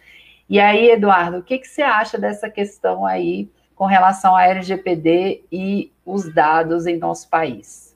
[0.49, 5.43] E aí, Eduardo, o que, que você acha dessa questão aí com relação à LGPD
[5.51, 7.95] e os dados em nosso país?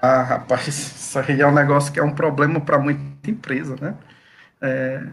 [0.00, 3.94] Ah, rapaz, isso aí é um negócio que é um problema para muita empresa, né?
[4.60, 5.06] É,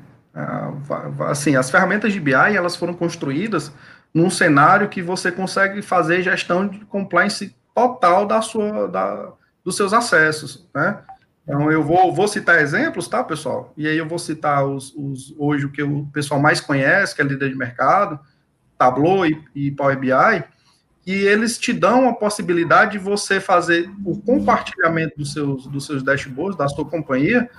[1.29, 3.71] assim, as ferramentas de BI, elas foram construídas
[4.13, 9.33] num cenário que você consegue fazer gestão de compliance total da sua, da,
[9.65, 10.99] dos seus acessos, né?
[11.43, 13.73] Então, eu vou, vou citar exemplos, tá, pessoal?
[13.75, 17.21] E aí eu vou citar os, os, hoje o que o pessoal mais conhece, que
[17.21, 18.19] é líder de mercado,
[18.77, 20.43] Tableau e, e Power BI,
[21.05, 26.01] e eles te dão a possibilidade de você fazer o compartilhamento dos seus, dos seus
[26.01, 27.49] dashboards, da sua companhia,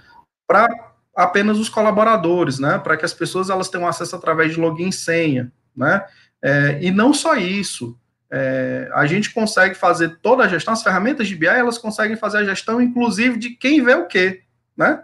[0.48, 0.68] para
[1.14, 2.78] apenas os colaboradores, né?
[2.78, 6.04] Para que as pessoas elas tenham acesso através de login e senha, né?
[6.42, 7.96] É, e não só isso,
[8.30, 12.38] é, a gente consegue fazer toda a gestão, as ferramentas de BI, elas conseguem fazer
[12.38, 14.42] a gestão, inclusive, de quem vê o quê,
[14.76, 15.02] né?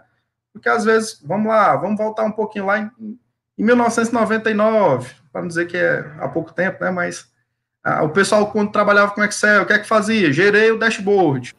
[0.51, 2.91] Porque às vezes, vamos lá, vamos voltar um pouquinho lá em,
[3.57, 6.91] em 1999, para não dizer que é há pouco tempo, né?
[6.91, 7.31] Mas
[7.83, 10.31] ah, o pessoal, quando trabalhava com Excel, o que é que fazia?
[10.31, 11.53] Gerei o dashboard,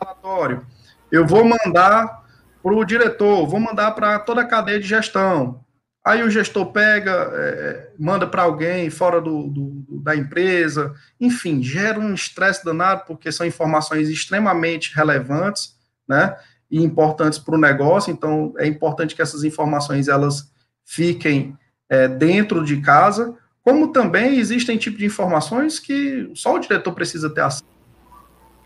[0.00, 0.66] relatório.
[1.10, 2.22] Eu vou mandar
[2.62, 5.61] para o diretor, vou mandar para toda a cadeia de gestão.
[6.04, 11.98] Aí o gestor pega, é, manda para alguém fora do, do, da empresa, enfim, gera
[11.98, 15.76] um estresse danado, porque são informações extremamente relevantes,
[16.08, 16.36] né,
[16.68, 20.50] e importantes para o negócio, então é importante que essas informações, elas
[20.84, 21.56] fiquem
[21.88, 27.30] é, dentro de casa, como também existem tipos de informações que só o diretor precisa
[27.30, 27.62] ter acesso,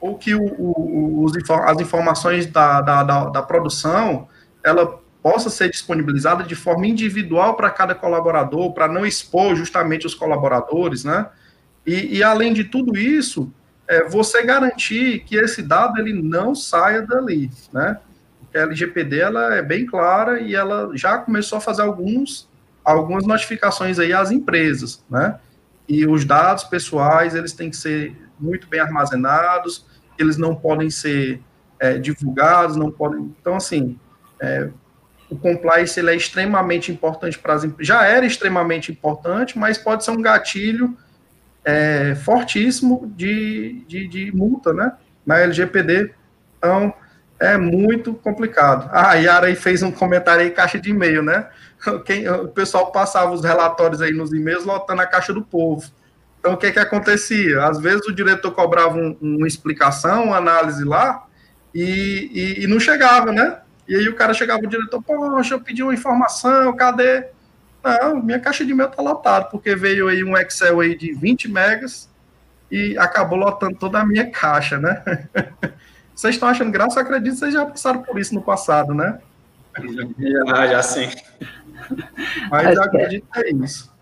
[0.01, 4.27] ou que o, o, os, as informações da, da, da, da produção,
[4.65, 10.15] ela possa ser disponibilizada de forma individual para cada colaborador, para não expor justamente os
[10.15, 11.27] colaboradores, né?
[11.85, 13.53] E, e além de tudo isso,
[13.89, 17.99] é, você garantir que esse dado ele não saia dali, né?
[18.55, 22.49] A LGPD ela é bem clara e ela já começou a fazer alguns,
[22.85, 25.41] algumas notificações aí às empresas, né?
[25.89, 29.87] E os dados pessoais eles têm que ser muito bem armazenados,
[30.17, 31.43] eles não podem ser
[31.81, 33.35] é, divulgados, não podem.
[33.41, 33.99] Então assim,
[34.41, 34.71] é,
[35.29, 37.87] o compliance ele é extremamente importante para as empresas.
[37.87, 40.97] Já era extremamente importante, mas pode ser um gatilho
[41.65, 44.93] é, fortíssimo de, de, de, multa, né?
[45.25, 46.13] Na LGPD.
[46.59, 46.95] Então,
[47.41, 48.89] é muito complicado.
[48.93, 51.49] Ah, a Yara aí fez um comentário aí, caixa de e-mail, né?
[52.07, 55.91] Quem, o pessoal passava os relatórios aí nos e-mails lotando a caixa do povo.
[56.39, 57.65] Então, o que que acontecia?
[57.65, 61.27] Às vezes o diretor cobrava um, uma explicação, uma análise lá,
[61.75, 63.59] e, e, e não chegava, né?
[63.89, 67.27] E aí o cara chegava o diretor, poxa, eu pedi uma informação, cadê?
[67.85, 71.49] Não, minha caixa de e-mail tá lotada, porque veio aí um Excel aí de 20
[71.49, 72.11] megas
[72.71, 75.03] e acabou lotando toda a minha caixa, né?
[76.15, 76.99] Vocês estão achando graça?
[76.99, 79.19] Eu acredito que vocês já passaram por isso no passado, né?
[80.47, 81.11] Já, já sim.
[82.51, 83.95] Mas eu acredito que é isso.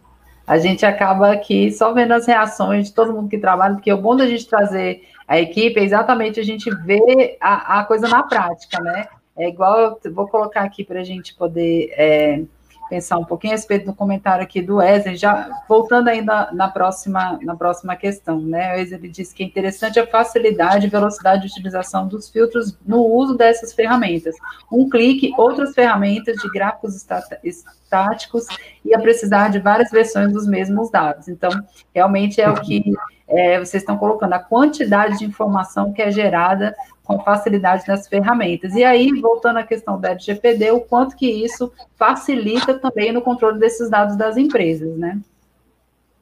[0.46, 4.00] A gente acaba aqui só vendo as reações de todo mundo que trabalha, porque o
[4.00, 8.22] bom da gente trazer a equipe é exatamente a gente ver a, a coisa na
[8.22, 9.08] prática, né?
[9.36, 12.42] É igual, vou colocar aqui para a gente poder é,
[12.88, 17.38] pensar um pouquinho a respeito do comentário aqui do Wesley, já voltando ainda na próxima,
[17.42, 18.74] na próxima questão, né?
[18.74, 23.04] O Wesley disse que é interessante a facilidade e velocidade de utilização dos filtros no
[23.04, 24.36] uso dessas ferramentas.
[24.70, 26.94] Um clique, outras ferramentas de gráficos
[27.42, 28.46] estáticos
[28.84, 31.28] e a precisar de várias versões dos mesmos dados.
[31.28, 31.50] Então,
[31.92, 32.92] realmente é o que
[33.26, 38.74] é, vocês estão colocando, a quantidade de informação que é gerada com facilidade nas ferramentas.
[38.74, 43.60] E aí, voltando à questão da LGPD, o quanto que isso facilita também no controle
[43.60, 45.20] desses dados das empresas, né?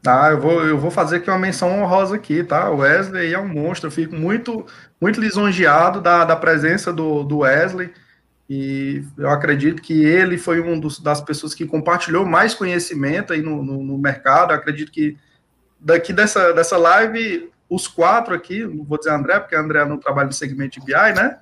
[0.04, 2.68] Ah, eu vou, eu vou fazer aqui uma menção honrosa aqui, tá?
[2.70, 4.66] O Wesley é um monstro, eu fico muito,
[5.00, 7.92] muito lisonjeado da, da presença do, do Wesley,
[8.50, 13.40] e eu acredito que ele foi um dos, das pessoas que compartilhou mais conhecimento aí
[13.40, 15.16] no, no, no mercado, eu acredito que
[15.78, 20.26] daqui dessa, dessa live, os quatro aqui, não vou dizer André, porque André não trabalha
[20.26, 21.38] no segmento de BI, né?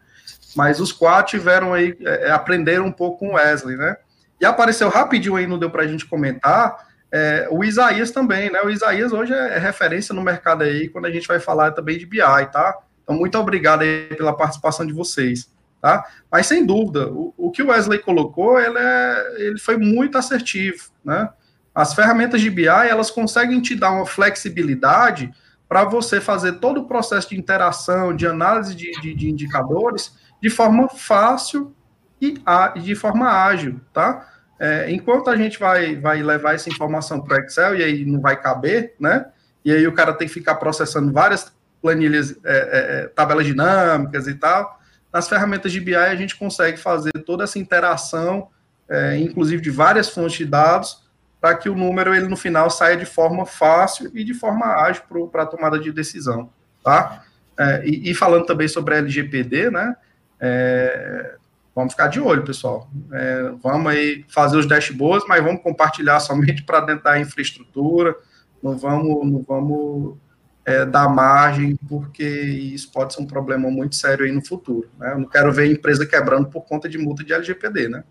[0.54, 3.96] Mas os quatro tiveram aí, é, é, aprenderam um pouco com o Wesley, né?
[4.40, 8.60] E apareceu rapidinho aí, não deu para a gente comentar, é, o Isaías também, né?
[8.62, 11.98] O Isaías hoje é, é referência no mercado aí, quando a gente vai falar também
[11.98, 12.20] de BI,
[12.52, 12.78] tá?
[13.02, 15.50] Então, muito obrigado aí pela participação de vocês,
[15.82, 16.06] tá?
[16.30, 20.90] Mas, sem dúvida, o, o que o Wesley colocou, ele, é, ele foi muito assertivo,
[21.04, 21.28] né?
[21.74, 25.32] As ferramentas de BI, elas conseguem te dar uma flexibilidade
[25.70, 30.50] para você fazer todo o processo de interação, de análise de, de, de indicadores de
[30.50, 31.72] forma fácil
[32.20, 32.34] e
[32.82, 34.28] de forma ágil, tá?
[34.58, 38.20] É, enquanto a gente vai, vai levar essa informação para o Excel e aí não
[38.20, 39.26] vai caber, né?
[39.64, 44.26] E aí o cara tem que ficar processando várias planilhas, é, é, é tabelas dinâmicas
[44.26, 44.80] e tal.
[45.12, 48.48] Nas ferramentas de BI a gente consegue fazer toda essa interação
[48.90, 51.08] é, inclusive de várias fontes de dados,
[51.40, 55.02] para que o número, ele no final, saia de forma fácil e de forma ágil
[55.32, 56.50] para a tomada de decisão,
[56.84, 57.24] tá?
[57.58, 59.94] É, e, e, falando também sobre a LGPD, né,
[60.38, 61.34] é,
[61.74, 62.88] vamos ficar de olho, pessoal.
[63.12, 68.14] É, vamos aí fazer os dashboards, mas vamos compartilhar somente para dentro da infraestrutura,
[68.62, 70.18] não vamos, não vamos
[70.64, 74.88] é, dar margem, porque isso pode ser um problema muito sério aí no futuro.
[74.98, 75.12] Né?
[75.12, 78.04] Eu não quero ver a empresa quebrando por conta de multa de LGPD, né?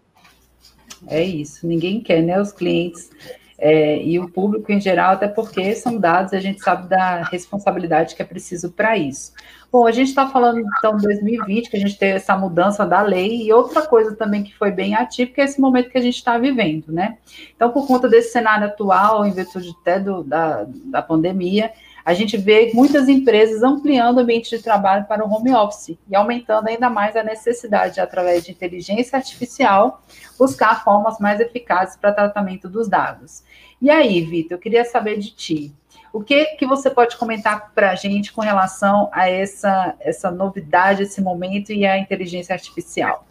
[1.08, 2.40] É isso, ninguém quer, né?
[2.40, 3.10] Os clientes
[3.58, 8.16] é, e o público em geral, até porque são dados, a gente sabe da responsabilidade
[8.16, 9.34] que é preciso para isso.
[9.72, 13.02] Bom, a gente está falando então de 2020, que a gente teve essa mudança da
[13.02, 16.16] lei, e outra coisa também que foi bem atípica é esse momento que a gente
[16.16, 17.18] está vivendo, né?
[17.56, 21.72] Então, por conta desse cenário atual, em virtude até do, da, da pandemia,
[22.10, 26.16] a gente vê muitas empresas ampliando o ambiente de trabalho para o home office e
[26.16, 30.02] aumentando ainda mais a necessidade, de, através de inteligência artificial,
[30.36, 33.44] buscar formas mais eficazes para tratamento dos dados.
[33.80, 35.72] E aí, Vitor, eu queria saber de ti.
[36.12, 41.04] O que, que você pode comentar para a gente com relação a essa, essa novidade,
[41.04, 43.24] esse momento e a inteligência artificial?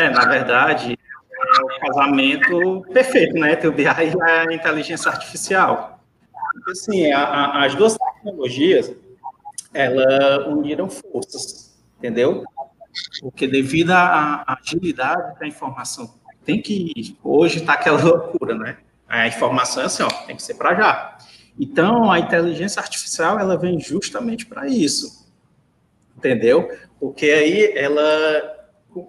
[0.00, 3.56] É, na verdade, é o casamento perfeito, né?
[3.56, 5.93] Ter o BI e a inteligência artificial.
[6.70, 8.92] Assim, a, a, as duas tecnologias,
[9.72, 12.44] elas uniram forças, entendeu?
[13.20, 17.16] Porque devido à agilidade da informação, tem que.
[17.22, 18.78] Hoje está aquela loucura, né?
[19.08, 21.18] A informação é assim, ó, tem que ser para já.
[21.58, 25.28] Então, a inteligência artificial, ela vem justamente para isso,
[26.16, 26.68] entendeu?
[26.98, 28.02] Porque aí, ela,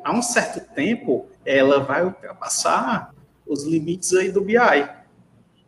[0.03, 3.13] há um certo tempo, ela vai ultrapassar
[3.47, 4.57] os limites aí do BI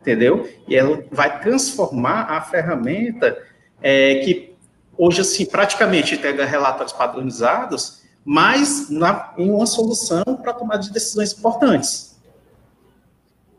[0.08, 0.48] entendeu?
[0.66, 3.36] E ela vai transformar a ferramenta
[3.82, 4.56] é, que
[4.96, 11.32] hoje, assim, praticamente entrega relatórios padronizados, mas na, em uma solução para tomar de decisões
[11.38, 12.18] importantes.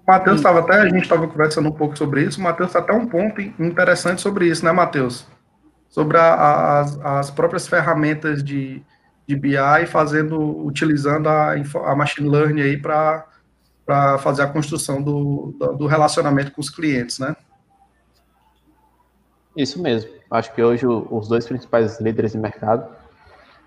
[0.08, 2.94] Matheus estava até, a gente estava conversando um pouco sobre isso, o Matheus está até
[2.94, 5.28] um ponto interessante sobre isso, né, Matheus?
[5.88, 8.82] Sobre a, a, as, as próprias ferramentas de,
[9.28, 11.54] de BI fazendo, utilizando a,
[11.86, 13.29] a machine learning aí para
[13.90, 17.36] para fazer a construção do, do relacionamento com os clientes, né?
[19.58, 20.12] Isso mesmo.
[20.30, 22.88] Acho que hoje os dois principais líderes de mercado,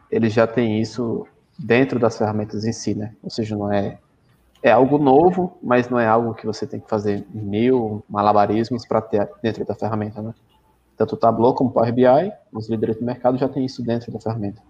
[0.09, 1.27] eles já têm isso
[1.59, 3.17] dentro das ferramentas em si, né?
[3.21, 3.99] Ou seja, não é
[4.63, 9.01] é algo novo, mas não é algo que você tem que fazer mil malabarismos para
[9.01, 10.33] ter dentro da ferramenta, né?
[10.97, 14.13] Tanto o Tableau como o Power BI, os líderes do mercado já têm isso dentro
[14.13, 14.63] da ferramenta.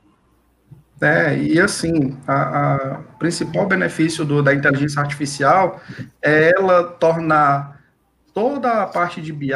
[1.02, 5.80] É, e assim, a, a principal benefício do, da inteligência artificial
[6.22, 7.82] é ela tornar
[8.32, 9.52] toda a parte de BI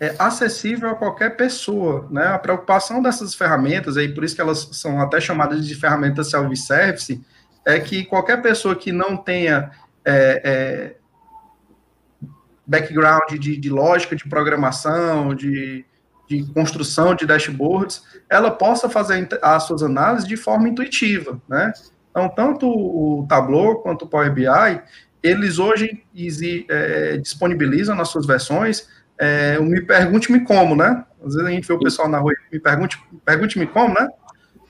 [0.00, 2.28] é, acessível a qualquer pessoa, né?
[2.28, 7.20] A preocupação dessas ferramentas, aí por isso que elas são até chamadas de ferramentas self-service,
[7.66, 9.72] é que qualquer pessoa que não tenha
[10.04, 10.96] é, é,
[12.64, 15.84] background de, de lógica de programação, de
[16.30, 21.72] de construção de dashboards, ela possa fazer as suas análises de forma intuitiva, né?
[22.08, 24.46] Então, tanto o Tableau quanto o Power BI,
[25.22, 26.04] eles hoje
[26.68, 31.04] é, disponibilizam nas suas versões é, o Me Pergunte-me Como, né?
[31.18, 34.08] Às vezes a gente vê o pessoal na rua, me pergunte, pergunte-me como, né?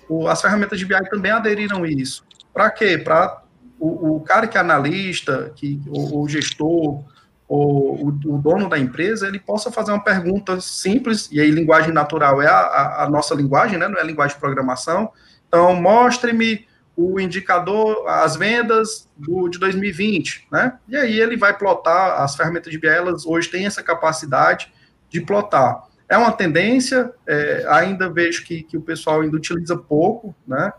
[0.09, 2.25] O, as ferramentas de BI também aderiram a isso.
[2.53, 2.99] Para quê?
[2.99, 3.43] Para
[3.79, 7.05] o, o, cara que é analista, que, o, o gestor,
[7.53, 12.41] o, o, dono da empresa ele possa fazer uma pergunta simples, e aí linguagem natural
[12.41, 15.11] é a, a, a nossa linguagem, né, não é linguagem de programação.
[15.49, 16.65] Então, mostre-me
[16.97, 20.79] o indicador, as vendas do, de 2020, né?
[20.89, 24.73] E aí ele vai plotar, as ferramentas de BI, elas hoje têm essa capacidade
[25.09, 25.83] de plotar.
[26.09, 30.73] É uma tendência, é, ainda vejo que, que o pessoal ainda utiliza pouco, né?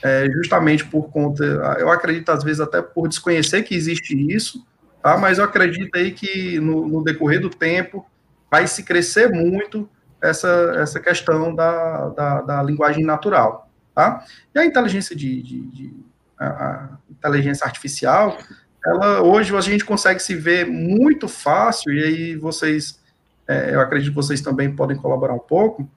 [0.00, 1.42] É, justamente por conta,
[1.80, 4.64] eu acredito às vezes até por desconhecer que existe isso,
[5.02, 5.16] tá?
[5.18, 8.06] mas eu acredito aí que no, no, decorrer do tempo
[8.50, 9.88] vai se crescer muito
[10.20, 13.68] essa, essa questão da, da, da linguagem natural.
[13.94, 14.24] Tá?
[14.54, 15.94] E a inteligência de, de, de
[16.38, 18.38] a, a inteligência artificial,
[18.84, 23.00] ela hoje a gente consegue se ver muito fácil, e aí vocês,
[23.46, 25.88] é, eu acredito que vocês também podem colaborar um pouco,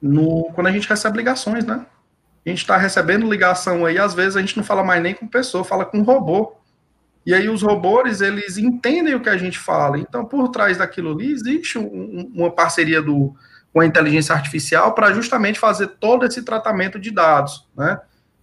[0.00, 1.84] no, quando a gente recebe ligações, né?
[2.44, 5.26] A gente está recebendo ligação aí, às vezes a gente não fala mais nem com
[5.28, 6.56] pessoa, fala com robô.
[7.24, 9.98] E aí os robôs, eles entendem o que a gente fala.
[9.98, 13.34] Então, por trás daquilo ali, existe um, uma parceria do,
[13.72, 18.00] com a inteligência artificial para justamente fazer todo esse tratamento de dados, né?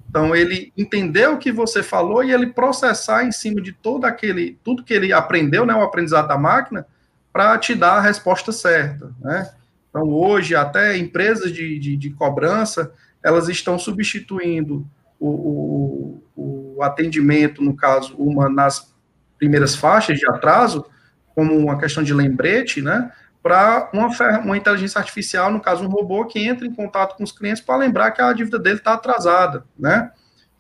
[0.10, 4.58] Então, ele entendeu o que você falou e ele processar em cima de todo aquele,
[4.64, 6.88] tudo que ele aprendeu, né, o aprendizado da máquina,
[7.34, 9.52] para te dar a resposta certa, né?
[9.90, 14.88] Então, hoje, até empresas de, de, de cobrança, elas estão substituindo
[15.20, 18.94] o, o, o o atendimento, no caso, uma nas
[19.38, 20.86] primeiras faixas de atraso,
[21.34, 23.12] como uma questão de lembrete, né?
[23.42, 24.08] Para uma,
[24.40, 27.78] uma inteligência artificial, no caso, um robô que entra em contato com os clientes para
[27.78, 30.12] lembrar que a dívida dele está atrasada, né?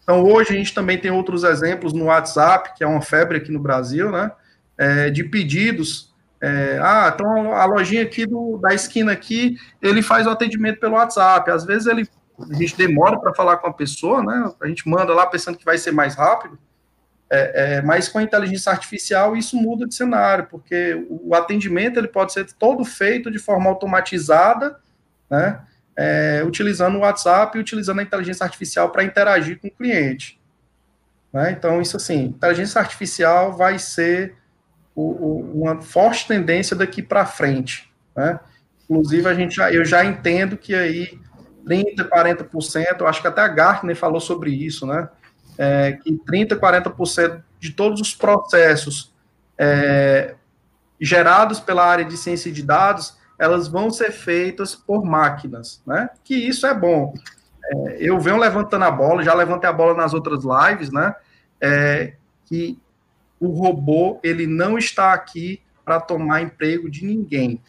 [0.01, 3.51] Então, hoje a gente também tem outros exemplos no WhatsApp, que é uma febre aqui
[3.51, 4.31] no Brasil, né?
[4.75, 6.15] É, de pedidos.
[6.41, 10.95] É, ah, então a lojinha aqui do, da esquina aqui, ele faz o atendimento pelo
[10.95, 11.51] WhatsApp.
[11.51, 12.07] Às vezes ele,
[12.39, 14.51] a gente demora para falar com a pessoa, né?
[14.61, 16.57] A gente manda lá pensando que vai ser mais rápido.
[17.29, 22.07] É, é, mas com a inteligência artificial isso muda de cenário, porque o atendimento ele
[22.07, 24.79] pode ser todo feito de forma automatizada,
[25.29, 25.59] né?
[25.97, 30.39] é, utilizando o WhatsApp e utilizando a inteligência artificial para interagir com o cliente.
[31.33, 31.51] Né?
[31.51, 34.35] Então, isso assim, inteligência artificial vai ser
[34.95, 37.91] o, o, uma forte tendência daqui para frente.
[38.15, 38.39] Né?
[38.83, 41.19] Inclusive, a gente já, eu já entendo que aí
[41.67, 45.09] 30%, 40%, eu acho que até a Gartner falou sobre isso, né?
[45.57, 49.13] É, que 30%, 40% de todos os processos
[49.57, 50.35] é,
[50.99, 56.09] gerados pela área de ciência de dados elas vão ser feitas por máquinas, né?
[56.23, 57.13] Que isso é bom.
[57.63, 61.13] É, eu venho levantando a bola, já levantei a bola nas outras lives, né?
[61.61, 62.13] É,
[62.45, 62.79] que
[63.39, 67.61] o robô ele não está aqui para tomar emprego de ninguém.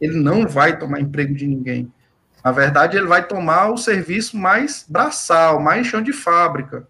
[0.00, 1.92] Ele não vai tomar emprego de ninguém.
[2.44, 6.86] Na verdade, ele vai tomar o serviço mais braçal, mais chão de fábrica,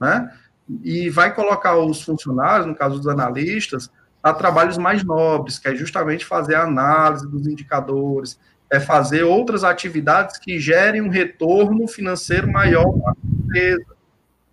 [0.00, 0.32] né?
[0.82, 3.90] E vai colocar os funcionários, no caso dos analistas,
[4.22, 8.38] a trabalhos mais nobres, que é justamente fazer a análise dos indicadores,
[8.70, 13.96] é fazer outras atividades que gerem um retorno financeiro maior para a empresa,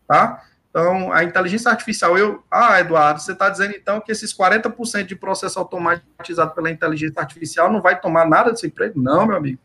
[0.08, 0.44] tá?
[0.70, 2.44] Então, a inteligência artificial, eu...
[2.52, 7.72] Ah, Eduardo, você está dizendo, então, que esses 40% de processo automatizado pela inteligência artificial
[7.72, 9.02] não vai tomar nada desse emprego?
[9.02, 9.60] Não, meu amigo,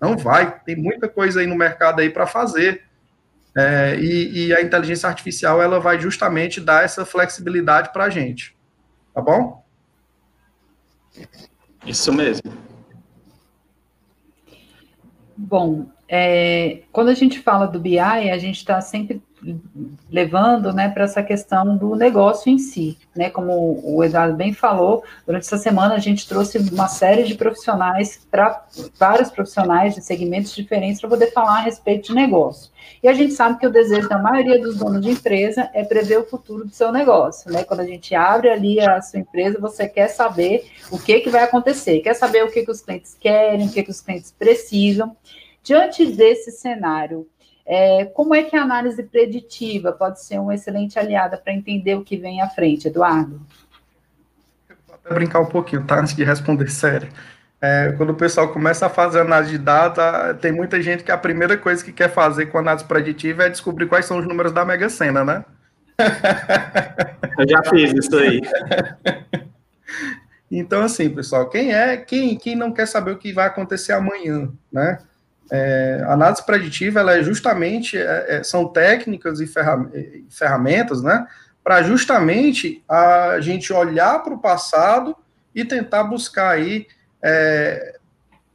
[0.00, 0.60] não vai.
[0.60, 2.84] Tem muita coisa aí no mercado aí para fazer.
[3.56, 8.54] É, e, e a inteligência artificial, ela vai justamente dar essa flexibilidade para a gente.
[9.14, 9.64] Tá bom?
[11.86, 12.52] Isso mesmo.
[15.36, 19.20] Bom, é, quando a gente fala do BI, a gente está sempre
[20.10, 22.96] levando né, para essa questão do negócio em si.
[23.14, 23.30] Né?
[23.30, 28.26] Como o Eduardo bem falou, durante essa semana a gente trouxe uma série de profissionais,
[28.30, 28.64] para
[28.98, 32.70] vários profissionais de segmentos diferentes, para poder falar a respeito de negócio.
[33.02, 36.18] E a gente sabe que o desejo da maioria dos donos de empresa é prever
[36.18, 37.50] o futuro do seu negócio.
[37.52, 37.62] Né?
[37.62, 41.42] Quando a gente abre ali a sua empresa, você quer saber o que, que vai
[41.42, 45.14] acontecer, quer saber o que, que os clientes querem, o que, que os clientes precisam.
[45.66, 47.26] Diante desse cenário,
[47.66, 52.04] é, como é que a análise preditiva pode ser uma excelente aliada para entender o
[52.04, 53.44] que vem à frente, Eduardo?
[54.86, 55.98] Vou até brincar um pouquinho, tá?
[55.98, 57.08] Antes de responder sério.
[57.60, 59.98] É, quando o pessoal começa a fazer análise de dados,
[60.40, 63.88] tem muita gente que a primeira coisa que quer fazer com análise preditiva é descobrir
[63.88, 65.44] quais são os números da Mega Sena, né?
[67.36, 68.40] Eu já fiz isso aí.
[70.48, 74.48] Então, assim, pessoal, quem é, quem, quem não quer saber o que vai acontecer amanhã,
[74.70, 75.00] né?
[75.50, 79.46] É, análise preditiva, ela é justamente, é, é são técnicas e
[80.28, 81.26] ferramentas, né,
[81.62, 85.16] para justamente a gente olhar para o passado
[85.54, 86.86] e tentar buscar aí
[87.22, 87.96] é,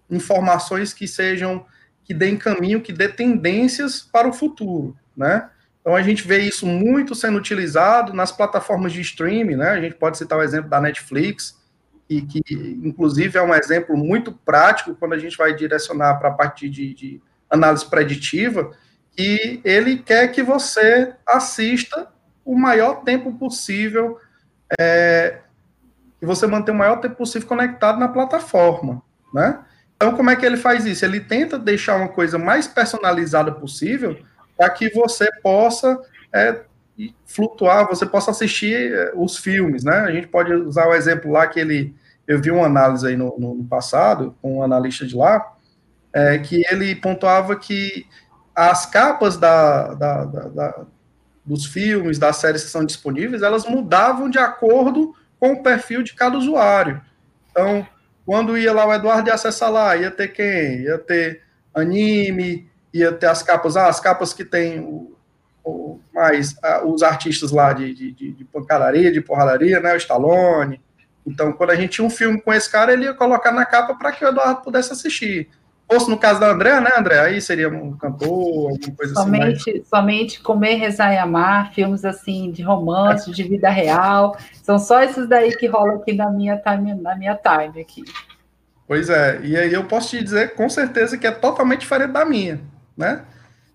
[0.09, 1.65] informações que sejam,
[2.03, 5.49] que deem caminho, que dê tendências para o futuro, né.
[5.79, 9.95] Então a gente vê isso muito sendo utilizado nas plataformas de streaming, né, a gente
[9.95, 11.60] pode citar o exemplo da Netflix,
[12.11, 12.41] e que,
[12.83, 16.93] inclusive, é um exemplo muito prático quando a gente vai direcionar para a parte de,
[16.93, 18.71] de, análise preditiva,
[19.15, 22.09] que ele quer que você assista
[22.43, 24.17] o maior tempo possível,
[24.77, 25.39] é,
[26.19, 29.01] que você mantenha o maior tempo possível conectado na plataforma,
[29.33, 29.59] né?
[29.95, 31.05] Então, como é que ele faz isso?
[31.05, 34.17] Ele tenta deixar uma coisa mais personalizada possível
[34.57, 35.97] para que você possa
[36.33, 36.61] é,
[37.25, 39.99] flutuar, você possa assistir é, os filmes, né?
[39.99, 41.95] A gente pode usar o exemplo lá que ele
[42.31, 45.53] eu vi uma análise aí no, no passado, com um analista de lá,
[46.13, 48.05] é, que ele pontuava que
[48.55, 50.85] as capas da, da, da,
[51.45, 56.13] dos filmes, das séries que são disponíveis, elas mudavam de acordo com o perfil de
[56.13, 57.01] cada usuário.
[57.49, 57.85] Então,
[58.25, 60.83] quando ia lá o Eduardo ia acessar lá, ia ter quem?
[60.83, 61.41] Ia ter
[61.73, 65.17] anime, ia ter as capas, ah, as capas que tem o,
[65.65, 69.93] o mais ah, os artistas lá de, de, de, pancadaria, de porradaria, né?
[69.93, 70.79] O Stallone,
[71.25, 73.95] então, quando a gente tinha um filme com esse cara, ele ia colocar na capa
[73.95, 75.49] para que o Eduardo pudesse assistir.
[75.91, 77.19] Fosse no caso da André, né, André?
[77.19, 79.71] Aí seria um cantor, alguma coisa somente, assim.
[79.73, 79.87] Mais...
[79.87, 84.37] Somente Comer, Rezar e Amar, filmes assim de romance, de vida real.
[84.63, 88.03] São só esses daí que rolam aqui na minha time, na minha time aqui.
[88.87, 92.25] Pois é, e aí eu posso te dizer com certeza que é totalmente diferente da
[92.25, 92.61] minha,
[92.95, 93.23] né?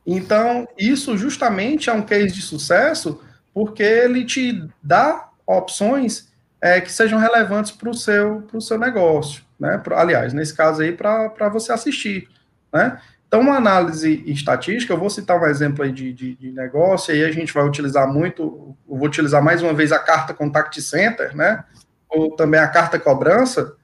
[0.06, 3.20] Então, isso justamente é um case de sucesso
[3.52, 6.25] porque ele te dá opções
[6.60, 9.82] é, que sejam relevantes para o seu, seu negócio, né?
[9.92, 12.28] aliás, nesse caso aí, para você assistir,
[12.72, 13.00] né?
[13.28, 17.18] Então, uma análise estatística, eu vou citar um exemplo aí de, de, de, negócio, e
[17.18, 20.80] aí a gente vai utilizar muito, eu vou utilizar mais uma vez a carta Contact
[20.80, 21.64] Center, né?
[22.08, 23.74] Ou também a carta cobrança,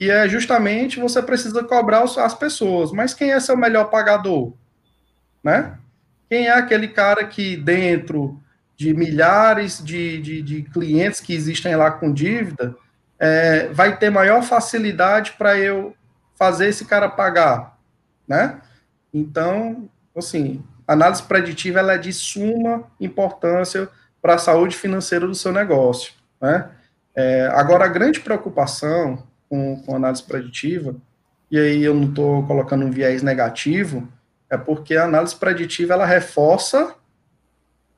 [0.00, 4.54] e é justamente você precisa cobrar as pessoas, mas quem é seu melhor pagador?
[5.44, 5.76] Né?
[6.28, 8.42] Quem é aquele cara que dentro
[8.80, 12.74] de milhares de, de, de clientes que existem lá com dívida,
[13.18, 15.94] é, vai ter maior facilidade para eu
[16.34, 17.76] fazer esse cara pagar,
[18.26, 18.62] né?
[19.12, 23.86] Então, assim, análise preditiva ela é de suma importância
[24.22, 26.70] para a saúde financeira do seu negócio, né?
[27.14, 30.96] É, agora, a grande preocupação com, com análise preditiva,
[31.50, 34.08] e aí eu não estou colocando um viés negativo,
[34.48, 36.94] é porque a análise preditiva ela reforça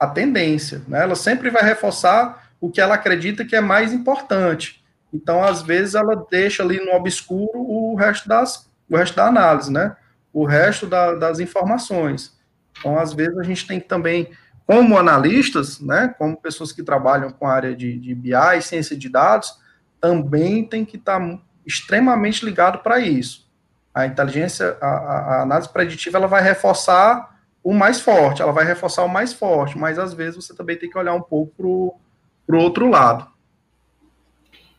[0.03, 1.01] a tendência, né?
[1.01, 4.85] Ela sempre vai reforçar o que ela acredita que é mais importante.
[5.15, 9.73] Então, às vezes, ela deixa ali no obscuro o resto, das, o resto da análise,
[9.73, 9.95] né?
[10.33, 12.37] O resto da, das informações.
[12.77, 14.33] Então, às vezes, a gente tem que também,
[14.67, 16.13] como analistas, né?
[16.19, 19.55] Como pessoas que trabalham com a área de, de BI, ciência de dados,
[20.01, 23.49] também tem que estar tá extremamente ligado para isso.
[23.95, 27.32] A inteligência, a, a, análise preditiva, ela vai reforçar
[27.63, 30.91] o mais forte, ela vai reforçar o mais forte, mas às vezes você também tem
[30.91, 31.53] que olhar um pouco
[32.47, 33.27] para o outro lado.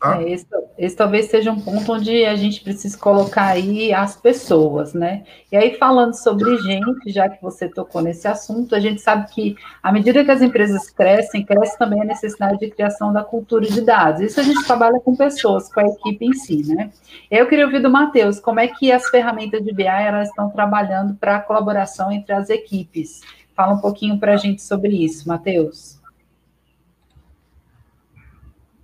[0.04, 0.22] Tá?
[0.22, 0.46] É, esse,
[0.78, 5.24] esse, talvez seja um ponto onde a gente precisa colocar aí as pessoas, né?
[5.50, 9.56] E aí, falando sobre gente, já que você tocou nesse assunto, a gente sabe que,
[9.82, 13.80] à medida que as empresas crescem, cresce também a necessidade de criação da cultura de
[13.80, 14.20] dados.
[14.20, 16.92] Isso a gente trabalha com pessoas, com a equipe em si, né?
[17.32, 21.14] Eu queria ouvir do Matheus, como é que as ferramentas de BI elas estão trabalhando
[21.14, 23.22] para a colaboração entre as equipes?
[23.56, 26.03] Fala um pouquinho para a gente sobre isso, Matheus.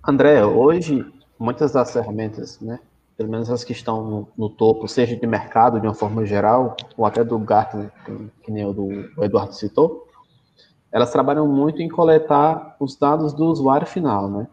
[0.06, 1.04] André, hoje,
[1.38, 2.80] muitas das ferramentas, né,
[3.18, 6.74] pelo menos as que estão no, no, topo, seja de mercado de uma forma geral,
[6.96, 10.06] ou até do Gartner, que, que nem o do o Eduardo citou,
[10.90, 14.48] elas trabalham muito em coletar os dados do usuário final, né?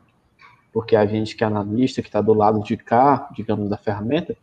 [0.74, 4.36] Porque a gente que é analista, que está do lado de cá, digamos, da ferramenta,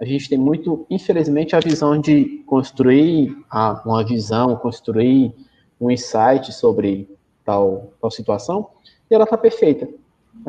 [0.00, 5.34] a gente tem muito, infelizmente, a visão de construir a, uma visão, construir
[5.78, 7.08] um insight sobre
[7.44, 8.70] tal, tal situação,
[9.10, 9.88] e ela está perfeita.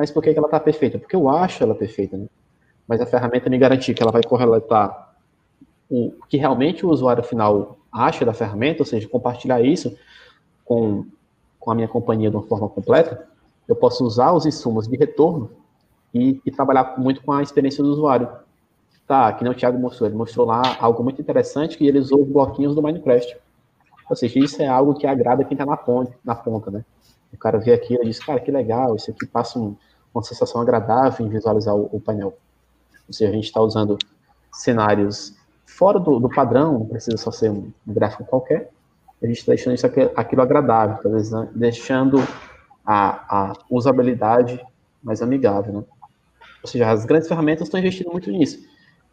[0.00, 0.98] Mas por que, ela está perfeita?
[0.98, 2.26] Porque eu acho ela perfeita, né?
[2.88, 5.14] Mas a ferramenta me garantir que ela vai correlatar
[5.90, 9.94] o que realmente o usuário final acha da ferramenta, ou seja, compartilhar isso
[10.64, 11.04] com,
[11.58, 13.28] com a minha companhia de uma forma completa,
[13.68, 15.50] eu posso usar os insumos de retorno
[16.14, 18.26] e, e trabalhar muito com a experiência do usuário.
[19.06, 22.22] Tá, que nem o Thiago mostrou, ele mostrou lá algo muito interessante que ele usou
[22.22, 23.36] os bloquinhos do Minecraft.
[24.08, 25.78] Ou seja, isso é algo que agrada quem está na
[26.24, 26.86] na ponta, né?
[27.30, 29.76] O cara vê aquilo e diz, cara, que legal, isso aqui passa um,
[30.14, 32.36] uma sensação agradável em visualizar o, o painel.
[33.06, 33.98] Ou seja, a gente está usando
[34.52, 35.36] cenários
[35.66, 38.70] fora do, do, padrão, não precisa só ser um, gráfico qualquer,
[39.22, 42.18] a gente está deixando isso aqui, aquilo agradável, tá deixando
[42.84, 44.60] a, a, usabilidade
[45.02, 45.84] mais amigável, né?
[46.62, 48.58] Ou seja, as grandes ferramentas estão investindo muito nisso,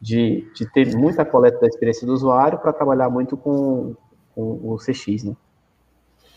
[0.01, 3.95] de, de ter muita coleta da experiência do usuário para trabalhar muito com,
[4.35, 5.35] com o CX, né?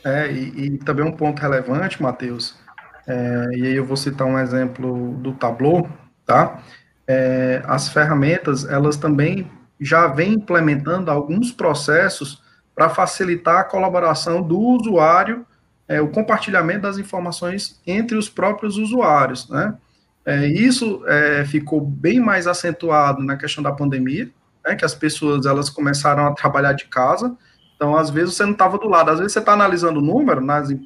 [0.05, 2.57] É, e, e também um ponto relevante, Matheus,
[3.07, 5.89] é, e aí eu vou citar um exemplo do Tableau,
[6.25, 6.63] tá?
[7.07, 12.43] É, as ferramentas, elas também já vêm implementando alguns processos
[12.75, 15.45] para facilitar a colaboração do usuário,
[15.89, 19.75] é, o compartilhamento das informações entre os próprios usuários, né?
[20.25, 24.31] É, isso é, ficou bem mais acentuado na questão da pandemia,
[24.65, 27.35] né, que as pessoas elas começaram a trabalhar de casa,
[27.81, 29.11] então, às vezes, você não estava do lado.
[29.11, 30.43] Às vezes, você está analisando o número,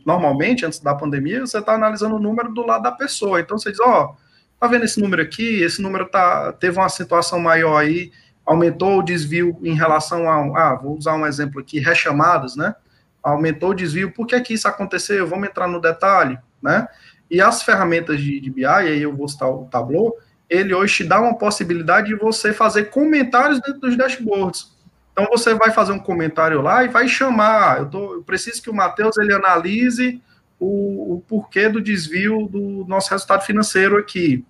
[0.06, 3.40] normalmente, antes da pandemia, você está analisando o número do lado da pessoa.
[3.40, 4.16] Então, você diz, ó, oh,
[4.60, 5.60] tá vendo esse número aqui?
[5.60, 8.12] Esse número tá, teve uma situação maior aí,
[8.46, 12.76] aumentou o desvio em relação a, ah, vou usar um exemplo aqui, rechamadas, né?
[13.20, 15.26] Aumentou o desvio, por que que isso aconteceu?
[15.26, 16.86] Vamos entrar no detalhe, né?
[17.28, 20.16] E as ferramentas de, de BI, aí eu vou citar o Tableau,
[20.48, 24.73] ele hoje te dá uma possibilidade de você fazer comentários dentro dos dashboards.
[25.14, 27.78] Então você vai fazer um comentário lá e vai chamar.
[27.78, 30.20] Eu, tô, eu preciso que o Matheus ele analise
[30.58, 34.44] o, o, porquê do desvio do nosso resultado financeiro aqui.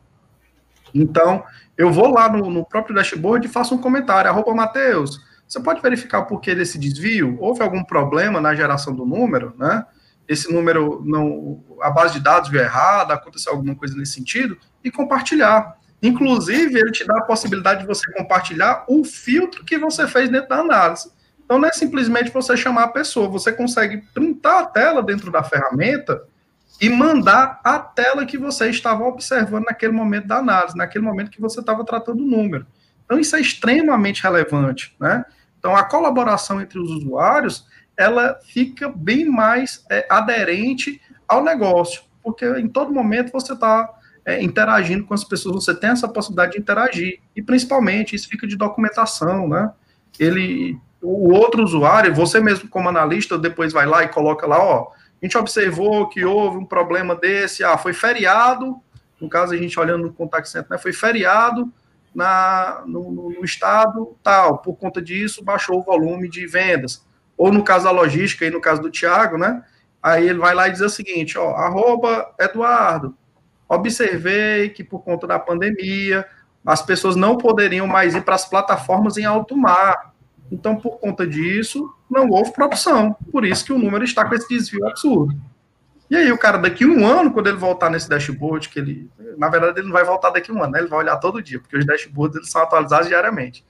[0.94, 1.44] Então,
[1.76, 4.30] eu vou lá no, no próprio dashboard e faço um comentário.
[4.30, 7.36] Arroba Matheus, você pode verificar o porquê desse desvio?
[7.40, 9.84] Houve algum problema na geração do número, né?
[10.26, 14.90] Esse número, não, a base de dados veio errada, aconteceu alguma coisa nesse sentido, e
[14.90, 15.76] compartilhar.
[16.04, 20.50] Inclusive, ele te dá a possibilidade de você compartilhar o filtro que você fez dentro
[20.50, 21.10] da análise.
[21.42, 25.42] Então, não é simplesmente você chamar a pessoa, você consegue printar a tela dentro da
[25.42, 26.22] ferramenta
[26.78, 31.40] e mandar a tela que você estava observando naquele momento da análise, naquele momento que
[31.40, 32.66] você estava tratando o número.
[33.06, 35.24] Então, isso é extremamente relevante, né?
[35.58, 42.44] Então, a colaboração entre os usuários, ela fica bem mais é, aderente ao negócio, porque
[42.58, 43.88] em todo momento você está
[44.24, 48.46] é, interagindo com as pessoas, você tem essa possibilidade de interagir, e principalmente isso fica
[48.46, 49.70] de documentação, né?
[50.18, 54.88] Ele, o outro usuário, você mesmo como analista, depois vai lá e coloca lá, ó,
[55.20, 58.76] a gente observou que houve um problema desse, ah, foi feriado,
[59.20, 61.72] no caso a gente olhando no contact center, né, foi feriado
[62.14, 67.04] na, no, no, estado tal, por conta disso baixou o volume de vendas.
[67.36, 69.64] Ou no caso da logística, e no caso do Tiago, né,
[70.02, 73.16] aí ele vai lá e diz o seguinte, ó, arroba Eduardo,
[73.68, 76.26] observei que por conta da pandemia,
[76.64, 80.14] as pessoas não poderiam mais ir para as plataformas em alto mar,
[80.50, 83.16] então, por conta disso, não houve produção.
[83.32, 85.34] Por isso que o número está com esse desvio absurdo.
[86.10, 89.10] E aí, o cara, daqui um ano, quando ele voltar nesse dashboard, que ele.
[89.38, 90.80] Na verdade, ele não vai voltar daqui um ano, né?
[90.80, 93.64] Ele vai olhar todo dia, porque os dashboards eles são atualizados diariamente.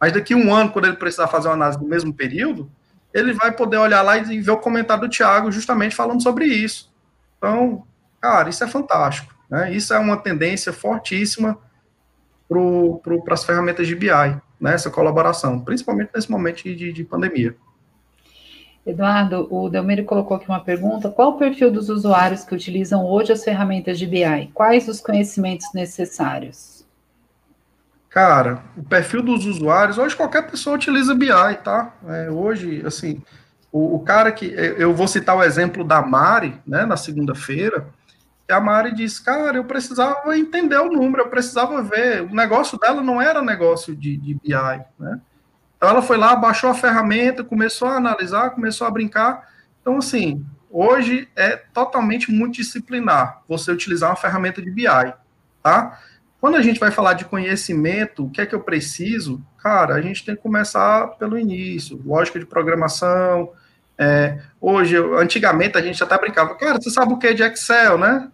[0.00, 2.70] Mas daqui um ano, quando ele precisar fazer uma análise do mesmo período,
[3.12, 6.90] ele vai poder olhar lá e ver o comentário do Thiago justamente falando sobre isso.
[7.36, 7.84] Então,
[8.20, 9.34] cara, isso é fantástico.
[9.50, 9.72] Né?
[9.72, 11.58] Isso é uma tendência fortíssima
[12.48, 17.56] para as ferramentas de BI nessa colaboração, principalmente nesse momento de, de pandemia.
[18.86, 23.32] Eduardo, o Delmiro colocou aqui uma pergunta: qual o perfil dos usuários que utilizam hoje
[23.32, 24.50] as ferramentas de BI?
[24.54, 26.84] Quais os conhecimentos necessários?
[28.08, 31.28] Cara, o perfil dos usuários, hoje qualquer pessoa utiliza BI,
[31.62, 31.94] tá?
[32.08, 33.22] É, hoje, assim,
[33.70, 34.46] o, o, cara que.
[34.46, 37.86] Eu vou citar o exemplo da Mari, né, na segunda-feira
[38.50, 42.22] a Mari disse, cara, eu precisava entender o número, eu precisava ver.
[42.22, 45.20] O negócio dela não era negócio de, de BI, né?
[45.76, 49.48] Então ela foi lá, baixou a ferramenta, começou a analisar, começou a brincar.
[49.80, 54.84] Então, assim, hoje é totalmente multidisciplinar você utilizar uma ferramenta de BI,
[55.62, 55.98] tá?
[56.40, 59.42] Quando a gente vai falar de conhecimento, o que é que eu preciso?
[59.58, 63.52] Cara, a gente tem que começar pelo início, lógica de programação.
[63.98, 67.98] É, hoje, antigamente a gente até brincava, cara, você sabe o que é de Excel,
[67.98, 68.30] né?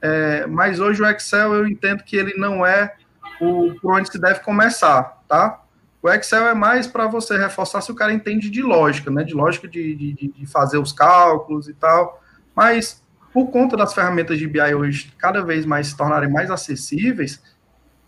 [0.00, 2.94] É, mas hoje o Excel eu entendo que ele não é
[3.40, 5.60] o por onde se deve começar, tá?
[6.00, 9.24] O Excel é mais para você reforçar se o cara entende de lógica, né?
[9.24, 12.22] De lógica de, de, de, fazer os cálculos e tal.
[12.54, 17.42] Mas por conta das ferramentas de BI hoje cada vez mais se tornarem mais acessíveis,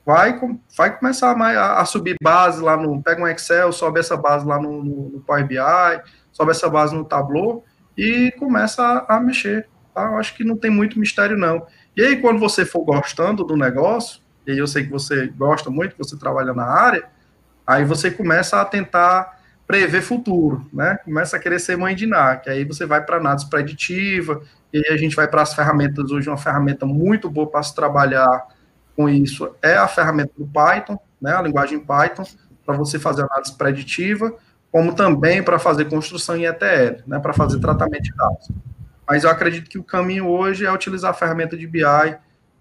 [0.07, 0.41] vai,
[0.77, 3.03] vai começar a, a subir base lá no.
[3.03, 5.57] Pega um Excel, sobe essa base lá no, no, Power BI,
[6.33, 7.65] sobe essa base no Tableau
[7.97, 9.69] e começa a, a mexer.
[9.95, 10.05] Tá?
[10.05, 11.67] Eu acho que não tem muito mistério, não.
[11.97, 15.97] E aí, quando você for gostando do negócio, e eu sei que você gosta muito,
[15.99, 17.05] você trabalha na área,
[17.67, 20.99] aí você começa a tentar prever futuro, né?
[21.05, 22.07] Começa a querer ser mãe de
[22.51, 26.29] aí você vai para análise preditiva, e aí a gente vai para as ferramentas, hoje
[26.29, 28.49] uma ferramenta muito boa para se trabalhar
[28.97, 32.25] com isso é a ferramenta do Python, né, a linguagem Python,
[32.67, 34.35] para você fazer análise preditiva,
[34.71, 38.49] como também para fazer construção em ETL, né, para fazer tratamento de dados.
[39.11, 41.83] Mas eu acredito que o caminho hoje é utilizar a ferramenta de BI,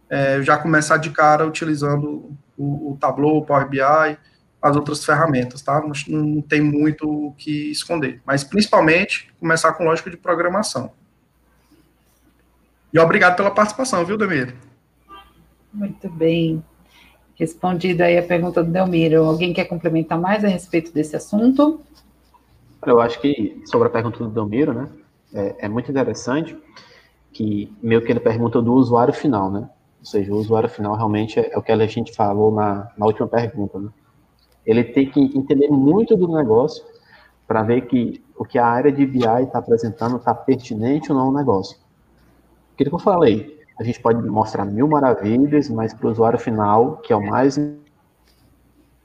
[0.10, 4.18] é, já começar de cara utilizando o, o Tableau, o Power BI,
[4.60, 5.80] as outras ferramentas, tá?
[5.80, 8.20] Não, não tem muito o que esconder.
[8.26, 10.91] Mas, principalmente, começar com lógica de programação.
[12.91, 14.56] E obrigado pela participação, viu, Demir?
[15.72, 16.66] Muito bem.
[17.36, 19.24] Respondida aí a pergunta do Delmiro.
[19.24, 21.80] Alguém quer complementar mais a respeito desse assunto?
[22.84, 24.89] Eu acho que sobre a pergunta do Delmiro, né?
[25.34, 26.58] É, é, muito interessante
[27.32, 29.70] que meio que ele pergunta do usuário final, né?
[30.00, 33.06] Ou seja, o usuário final realmente é, é o que a gente falou na, na
[33.06, 33.90] última pergunta, né?
[34.66, 36.84] Ele tem que entender muito do negócio
[37.48, 41.26] para ver que o que a área de BI está apresentando está pertinente ou não
[41.26, 41.78] ao negócio.
[42.74, 46.98] Aquilo que eu falei, a gente pode mostrar mil maravilhas, mas para o usuário final,
[46.98, 47.60] que é o mais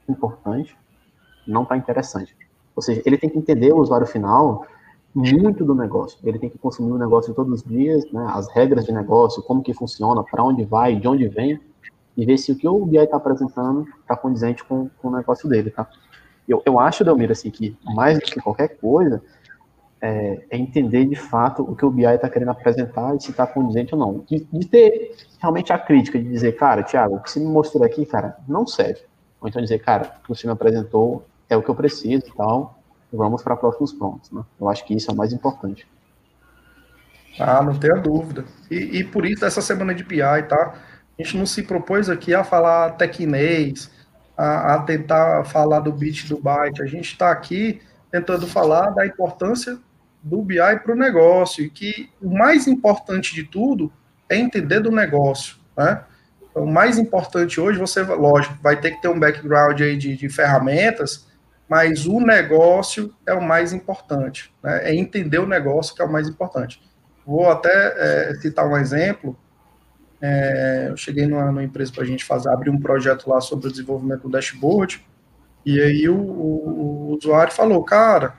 [0.07, 0.77] importante,
[1.47, 2.35] não está interessante.
[2.75, 4.65] Ou seja, ele tem que entender o usuário final
[5.15, 6.19] muito do negócio.
[6.23, 9.63] Ele tem que consumir o negócio todos os dias, né, as regras de negócio, como
[9.63, 11.59] que funciona, para onde vai, de onde vem,
[12.17, 15.47] e ver se o que o BI está apresentando está condizente com, com, o negócio
[15.47, 15.87] dele, tá?
[16.47, 19.21] Eu, eu acho, Delmiro, assim, que mais do que qualquer coisa,
[20.01, 23.47] é, é entender de fato o que o BI está querendo apresentar e se está
[23.47, 24.23] condizente ou não.
[24.29, 27.83] De, de, ter realmente a crítica de dizer, cara, Thiago, o que você me mostrou
[27.83, 29.01] aqui, cara, não serve.
[29.41, 32.35] Ou então dizer, cara, o que você me apresentou é o que eu preciso e
[32.35, 32.74] tal,
[33.15, 34.31] vamos para próximos pontos.
[34.31, 34.43] Né?
[34.59, 35.87] Eu acho que isso é o mais importante.
[37.39, 38.45] Ah, não tenha dúvida.
[38.71, 40.75] E, e, por isso, essa semana de PI, tá?
[41.17, 43.91] A gente não se propôs aqui a falar tecnês,
[44.37, 46.81] a, a tentar falar do bit do byte.
[46.81, 49.77] A gente está aqui tentando falar da importância
[50.23, 53.91] do BI para o negócio, e que o mais importante de tudo
[54.27, 56.03] é entender do negócio, né?
[56.49, 60.15] Então, o mais importante hoje, você, lógico, vai ter que ter um background aí de,
[60.15, 61.27] de ferramentas,
[61.67, 64.89] mas o negócio é o mais importante, né?
[64.89, 66.81] É entender o negócio que é o mais importante.
[67.25, 67.69] Vou até
[68.29, 69.37] é, citar um exemplo.
[70.21, 73.67] É, eu cheguei numa, numa empresa para a gente fazer, abrir um projeto lá sobre
[73.67, 75.05] o desenvolvimento do dashboard,
[75.65, 78.35] e aí o, o, o usuário falou, cara,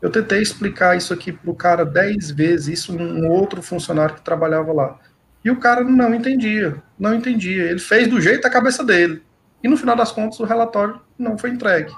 [0.00, 4.22] eu tentei explicar isso aqui para o cara dez vezes, isso um outro funcionário que
[4.22, 4.98] trabalhava lá.
[5.44, 7.64] E o cara não entendia, não entendia.
[7.64, 9.22] Ele fez do jeito da cabeça dele.
[9.62, 11.92] E no final das contas o relatório não foi entregue.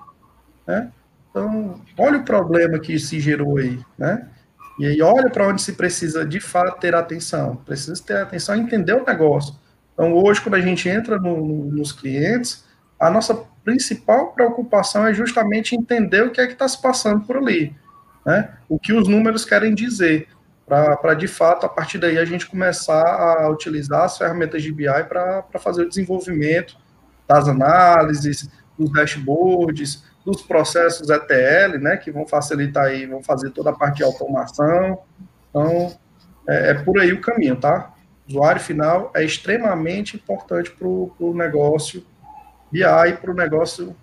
[0.70, 0.90] Né?
[1.30, 3.78] Então, olha o problema que se gerou aí.
[3.98, 4.26] Né?
[4.78, 7.56] E aí olha para onde se precisa de fato ter atenção.
[7.56, 9.54] Precisa ter atenção e entender o negócio.
[9.94, 12.64] Então, hoje, quando a gente entra no, no, nos clientes,
[12.98, 17.36] a nossa principal preocupação é justamente entender o que é que está se passando por
[17.36, 17.76] ali
[18.24, 18.52] né?
[18.68, 20.28] O que os números querem dizer,
[20.66, 24.86] para de fato, a partir daí, a gente começar a utilizar as ferramentas de BI
[25.08, 26.76] para fazer o desenvolvimento
[27.26, 28.48] das análises,
[28.78, 33.98] dos dashboards, dos processos ETL, né, que vão facilitar aí, vão fazer toda a parte
[33.98, 34.98] de automação.
[35.48, 35.92] Então,
[36.48, 37.92] é, é por aí o caminho, tá?
[38.26, 42.04] O usuário final é extremamente importante para o negócio
[42.70, 43.96] BI e para o negócio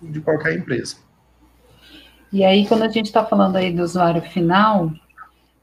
[0.00, 0.96] de qualquer empresa.
[2.32, 4.90] E aí, quando a gente está falando aí do usuário final,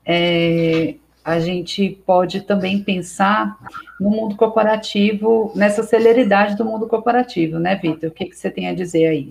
[0.05, 3.57] é, a gente pode também pensar
[3.99, 8.09] no mundo corporativo, nessa celeridade do mundo corporativo, né, Vitor?
[8.09, 9.29] O que, que você tem a dizer aí?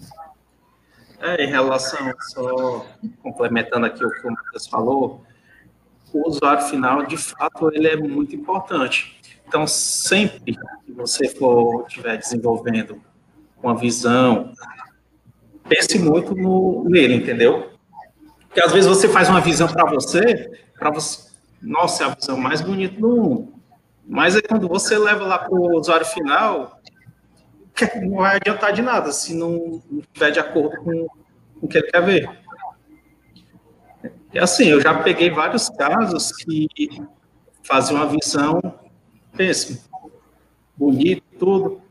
[1.20, 2.86] É, em relação, só
[3.22, 5.22] complementando aqui o que o Matheus falou,
[6.12, 9.20] o usuário final, de fato, ele é muito importante.
[9.46, 10.56] Então, sempre
[10.86, 13.00] que você for estiver desenvolvendo
[13.62, 14.52] uma visão,
[15.68, 17.70] pense muito no, nele, entendeu?
[18.46, 22.36] Porque às vezes você faz uma visão para você, para você, nossa, é a visão
[22.38, 23.54] mais bonita do mundo.
[24.08, 26.80] Mas é quando você leva lá para o usuário final,
[28.00, 31.06] não vai adiantar de nada se não estiver de acordo com,
[31.60, 32.30] o que ele quer ver.
[34.32, 36.68] É assim, eu já peguei vários casos que
[37.62, 38.60] faziam uma visão
[39.36, 39.78] péssima,
[40.76, 41.82] bonito, tudo,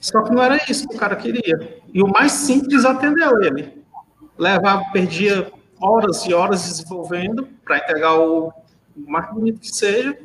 [0.00, 1.78] só que não era isso que o cara queria.
[1.92, 3.84] E o mais simples atendeu ele.
[4.38, 8.50] Levava, perdia horas e horas desenvolvendo para entregar o
[8.96, 10.18] mais bonito que seja.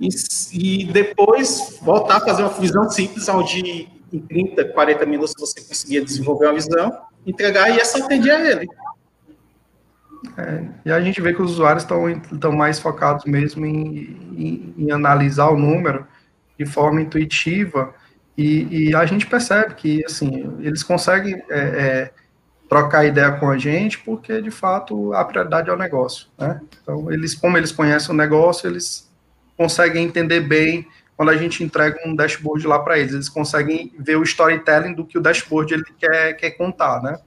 [0.00, 0.08] E,
[0.52, 6.04] e, depois voltar a fazer uma visão simples, onde em 30, 40 minutos você conseguia
[6.04, 8.68] desenvolver uma visão, entregar e essa atendia ele.
[10.36, 14.90] É, e a gente vê que os usuários estão mais focados mesmo em, em, em
[14.90, 16.06] analisar o número
[16.58, 17.94] de forma intuitiva
[18.36, 22.12] e, e, a gente percebe que, assim, eles conseguem é, é,
[22.68, 26.60] trocar ideia com a gente porque, de fato, a prioridade é o negócio, né?
[26.82, 29.10] Então, eles, como eles conhecem o negócio, eles
[29.56, 30.86] conseguem entender bem
[31.16, 33.14] quando a gente entrega um dashboard lá para eles.
[33.14, 37.18] Eles conseguem ver o storytelling do que o dashboard ele quer, quer contar, né?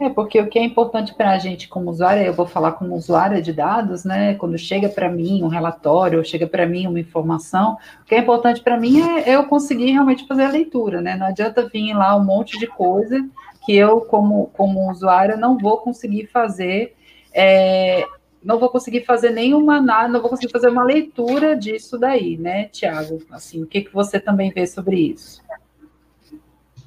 [0.00, 2.94] É, porque o que é importante para a gente como usuário, eu vou falar como
[2.94, 4.34] usuária de dados, né?
[4.34, 8.18] Quando chega para mim um relatório, ou chega para mim uma informação, o que é
[8.18, 11.16] importante para mim é eu conseguir realmente fazer a leitura, né?
[11.16, 13.22] Não adianta vir lá um monte de coisa
[13.66, 16.96] que eu, como, como usuário, não vou conseguir fazer,
[17.30, 18.06] é,
[18.42, 22.64] não vou conseguir fazer nenhuma nada, não vou conseguir fazer uma leitura disso daí, né,
[22.64, 23.22] Tiago?
[23.30, 25.42] Assim, o que, que você também vê sobre isso?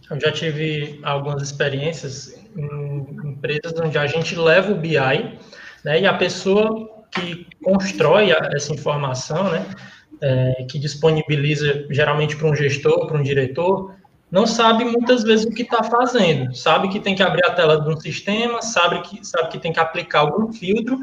[0.09, 4.97] Eu já tive algumas experiências em empresas onde a gente leva o BI,
[5.83, 9.65] né, e a pessoa que constrói essa informação, né,
[10.21, 13.93] é, que disponibiliza geralmente para um gestor, para um diretor,
[14.31, 16.55] não sabe muitas vezes o que está fazendo.
[16.55, 19.71] Sabe que tem que abrir a tela de um sistema, sabe que, sabe que tem
[19.71, 20.97] que aplicar algum filtro,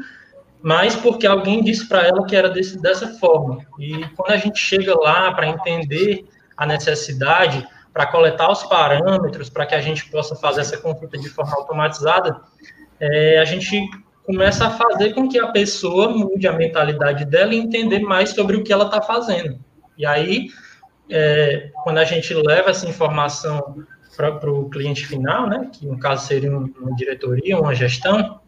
[0.61, 3.65] mas porque alguém disse para ela que era desse, dessa forma.
[3.79, 9.65] E quando a gente chega lá para entender a necessidade, para coletar os parâmetros, para
[9.65, 12.39] que a gente possa fazer essa consulta de forma automatizada,
[12.99, 13.81] é, a gente
[14.23, 18.55] começa a fazer com que a pessoa mude a mentalidade dela e entender mais sobre
[18.55, 19.59] o que ela está fazendo.
[19.97, 20.49] E aí,
[21.09, 23.83] é, quando a gente leva essa informação
[24.15, 28.39] para o cliente final, né, que no caso seria uma diretoria, uma gestão,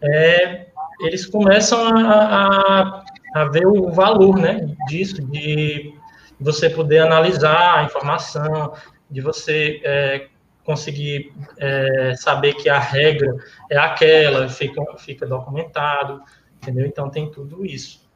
[0.00, 0.68] é,
[1.00, 5.94] eles começam a, a, a, ver o valor né, disso, de
[6.40, 8.72] você poder analisar a informação,
[9.10, 10.28] de você é,
[10.64, 13.34] conseguir é, saber que a regra
[13.70, 16.22] é aquela, fica, fica documentado,
[16.56, 16.86] entendeu?
[16.86, 18.07] Então tem tudo isso.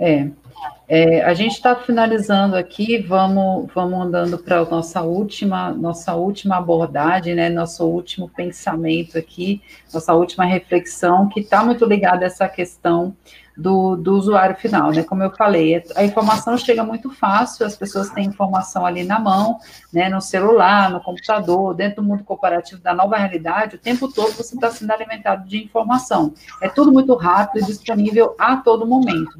[0.00, 0.30] É,
[0.88, 6.56] é, a gente está finalizando aqui, vamos, vamos andando para a nossa última, nossa última
[6.56, 12.48] abordagem, né, nosso último pensamento aqui, nossa última reflexão, que está muito ligada a essa
[12.48, 13.14] questão
[13.60, 15.02] do, do usuário final, né?
[15.02, 19.58] Como eu falei, a informação chega muito fácil, as pessoas têm informação ali na mão,
[19.92, 20.08] né?
[20.08, 24.54] No celular, no computador, dentro do mundo corporativo da nova realidade, o tempo todo você
[24.54, 26.32] está sendo alimentado de informação.
[26.62, 29.38] É tudo muito rápido e disponível a todo momento.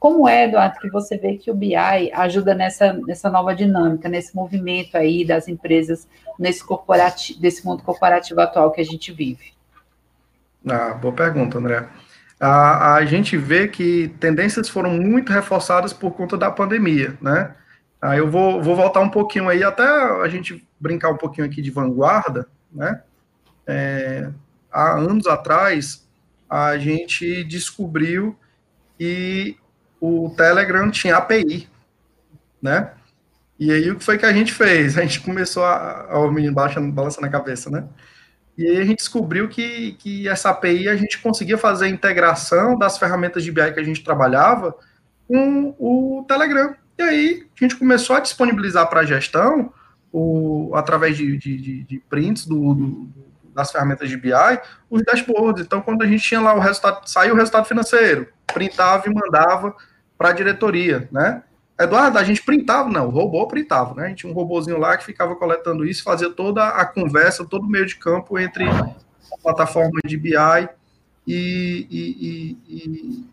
[0.00, 4.34] Como é, Eduardo, que você vê que o BI ajuda nessa, nessa nova dinâmica, nesse
[4.34, 9.52] movimento aí das empresas, nesse corporativo, desse mundo corporativo atual que a gente vive?
[10.66, 11.86] Ah, boa pergunta, André.
[12.40, 17.54] A, a gente vê que tendências foram muito reforçadas por conta da pandemia, né?
[18.00, 21.60] Aí eu vou, vou voltar um pouquinho aí, até a gente brincar um pouquinho aqui
[21.60, 23.02] de vanguarda, né?
[23.66, 24.30] É,
[24.72, 26.08] há anos atrás,
[26.48, 28.34] a gente descobriu
[28.98, 29.59] que
[30.00, 31.68] o Telegram tinha API,
[32.60, 32.92] né?
[33.58, 34.96] E aí o que foi que a gente fez?
[34.96, 36.18] A gente começou a.
[36.18, 37.84] O menino balançando, balançando a cabeça, né?
[38.56, 42.78] E aí a gente descobriu que, que essa API a gente conseguia fazer a integração
[42.78, 44.74] das ferramentas de BI que a gente trabalhava
[45.28, 46.74] com o Telegram.
[46.98, 49.72] E aí a gente começou a disponibilizar para a gestão,
[50.12, 53.10] o, através de, de, de prints do, do,
[53.60, 54.32] das ferramentas de BI,
[54.88, 55.64] os dashboards.
[55.64, 59.74] Então, quando a gente tinha lá o resultado, saiu o resultado financeiro, printava e mandava
[60.18, 61.42] para a diretoria, né?
[61.78, 64.04] Eduardo, a gente printava, não, o robô printava, né?
[64.04, 67.64] A gente tinha um robôzinho lá que ficava coletando isso, fazia toda a conversa, todo
[67.64, 70.34] o meio de campo entre a plataforma de BI
[71.26, 73.26] e, e, e,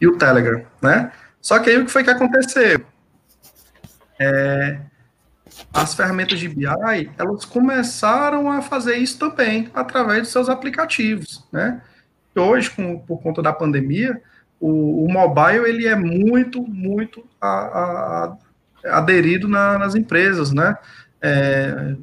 [0.00, 1.12] e, o Telegram, né?
[1.42, 2.80] Só que aí o que foi que aconteceu?
[4.18, 4.80] É,
[5.72, 11.80] as ferramentas de BI, elas começaram a fazer isso também, através dos seus aplicativos, né?
[12.34, 14.20] Hoje, com, por conta da pandemia,
[14.60, 18.36] o, o mobile ele é muito, muito a, a,
[18.98, 20.76] aderido na, nas empresas, né?
[21.20, 21.96] É,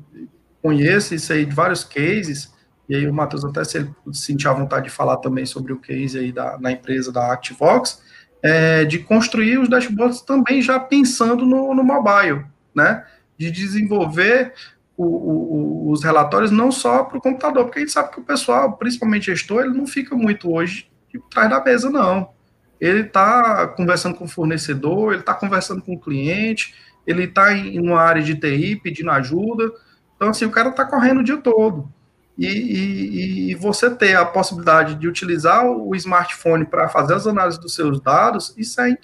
[0.61, 2.53] conheço isso aí de vários cases,
[2.87, 6.19] e aí o Matheus até se sentir a vontade de falar também sobre o case
[6.19, 8.01] aí da, na empresa da Activox,
[8.43, 12.45] é, de construir os dashboards também já pensando no, no mobile,
[12.75, 13.03] né?
[13.37, 14.53] De desenvolver
[14.97, 18.23] o, o, os relatórios não só para o computador, porque a gente sabe que o
[18.23, 22.35] pessoal, principalmente gestor, ele não fica muito hoje por trás da mesa, não
[22.79, 26.75] ele está conversando com o fornecedor, ele está conversando com o cliente,
[27.05, 29.71] ele está em uma área de TI pedindo ajuda.
[30.15, 31.91] Então, assim, o cara está correndo o dia todo.
[32.37, 37.59] E, e, e, você ter a possibilidade de utilizar o smartphone para fazer as análises
[37.59, 38.97] dos seus dados, isso é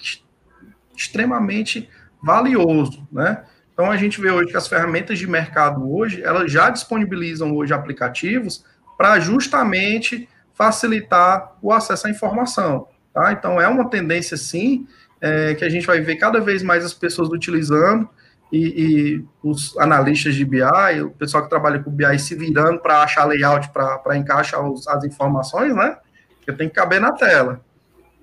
[0.94, 1.88] extremamente
[2.22, 3.42] valioso, né?
[3.72, 7.72] Então, a gente vê hoje que as ferramentas de mercado hoje, elas já disponibilizam hoje
[7.72, 8.64] aplicativos
[8.98, 12.86] para justamente facilitar o acesso à informação.
[13.12, 13.32] Tá?
[13.32, 14.86] Então, é uma tendência, sim,
[15.20, 18.08] é, que a gente vai ver cada vez mais as pessoas utilizando
[18.52, 20.60] e, e os analistas de BI,
[21.02, 25.04] o pessoal que trabalha com BI se virando para achar layout, para encaixar os, as
[25.04, 25.96] informações, né?
[26.42, 27.64] Que tem que caber na tela.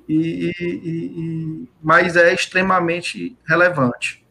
[0.07, 4.23] E, e, e, mas é extremamente relevante.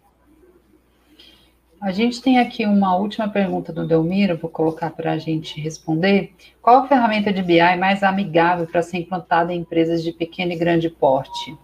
[1.80, 6.34] A gente tem aqui uma última pergunta do Delmiro, vou colocar para a gente responder.
[6.60, 10.56] Qual a ferramenta de BI mais amigável para ser implantada em empresas de pequeno e
[10.56, 11.56] grande porte?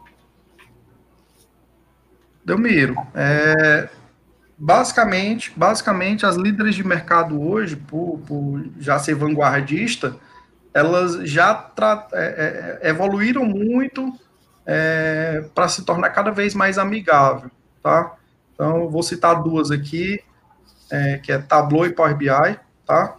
[2.45, 3.89] Delmiro, é,
[4.57, 10.17] basicamente, basicamente as líderes de mercado hoje, por, por já ser vanguardista,
[10.73, 11.73] elas já
[12.13, 14.13] é, é, evoluíram muito
[14.65, 17.51] é, para se tornar cada vez mais amigável,
[17.83, 18.15] tá?
[18.55, 20.23] Então, vou citar duas aqui,
[20.91, 23.17] é, que é Tableau e Power BI, tá?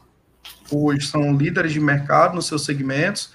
[0.71, 3.33] Hoje são líderes de mercado nos seus segmentos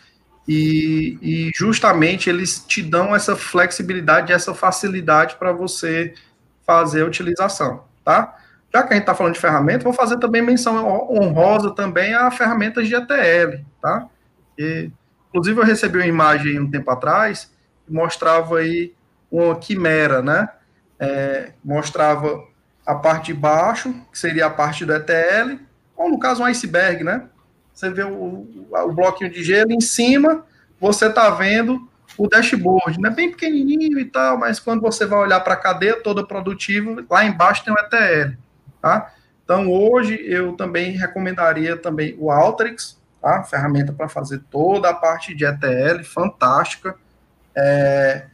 [0.49, 6.15] e, e justamente eles te dão essa flexibilidade, essa facilidade para você
[6.67, 8.37] fazer a utilização, tá?
[8.73, 10.77] Já que a gente está falando de ferramenta, vou fazer também menção
[11.11, 14.09] honrosa também a ferramentas de ETL, tá?
[14.57, 14.91] E,
[15.29, 17.53] inclusive, eu recebi uma imagem um tempo atrás
[17.85, 18.95] que mostrava aí
[19.31, 20.49] uma quimera, né?
[21.01, 22.45] É, mostrava
[22.87, 25.59] a parte de baixo, que seria a parte do ETL,
[25.97, 27.25] ou no caso um iceberg, né?
[27.73, 30.45] Você vê o, o bloquinho de gelo em cima,
[30.79, 31.89] você está vendo
[32.19, 33.09] o dashboard, né?
[33.09, 37.25] Bem pequenininho e tal, mas quando você vai olhar para a cadeia toda produtiva, lá
[37.25, 38.37] embaixo tem o ETL,
[38.83, 39.15] tá?
[39.43, 43.43] Então, hoje, eu também recomendaria também o Alteryx, tá?
[43.43, 46.95] Ferramenta para fazer toda a parte de ETL, fantástica.
[47.57, 48.27] É,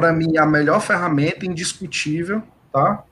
[0.00, 2.42] para mim, a melhor ferramenta, indiscutível,
[2.72, 3.04] tá?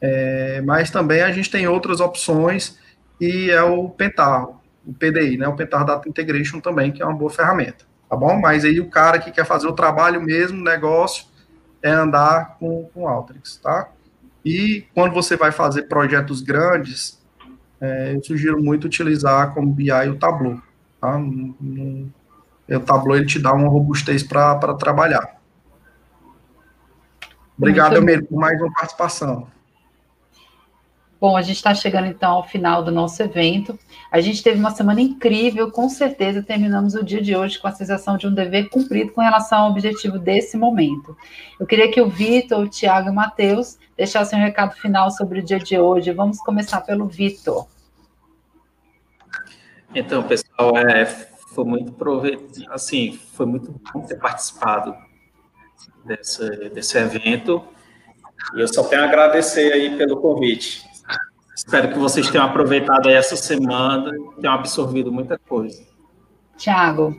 [0.00, 2.78] É, mas também a gente tem outras opções
[3.20, 4.48] e é o Pentar,
[4.86, 5.46] o PDI, né?
[5.46, 8.40] O Pentar Data Integration também, que é uma boa ferramenta, tá bom?
[8.40, 11.26] Mas aí o cara que quer fazer o trabalho mesmo, negócio,
[11.82, 13.90] é andar com, com Alteryx, tá?
[14.42, 17.20] E quando você vai fazer projetos grandes,
[17.78, 20.58] é, eu sugiro muito utilizar como BI o Tableau,
[20.98, 21.18] tá?
[21.18, 22.10] No, no,
[22.66, 25.39] o Tableau ele te dá uma robustez para trabalhar.
[27.60, 29.46] Obrigado, Emílio, por mais uma participação.
[31.20, 33.78] Bom, a gente está chegando então ao final do nosso evento.
[34.10, 37.72] A gente teve uma semana incrível, com certeza terminamos o dia de hoje com a
[37.72, 41.14] sensação de um dever cumprido com relação ao objetivo desse momento.
[41.60, 45.40] Eu queria que o Vitor, o Tiago e o Matheus deixassem um recado final sobre
[45.40, 46.10] o dia de hoje.
[46.12, 47.66] Vamos começar pelo Vitor.
[49.94, 55.09] Então, pessoal, é, foi muito proveitoso, assim, foi muito bom ter participado
[56.10, 57.62] desse, desse evento.
[58.54, 60.82] E eu só tenho a agradecer aí pelo convite.
[61.54, 65.82] Espero que vocês tenham aproveitado essa semana e tenham absorvido muita coisa.
[66.56, 67.14] Tiago,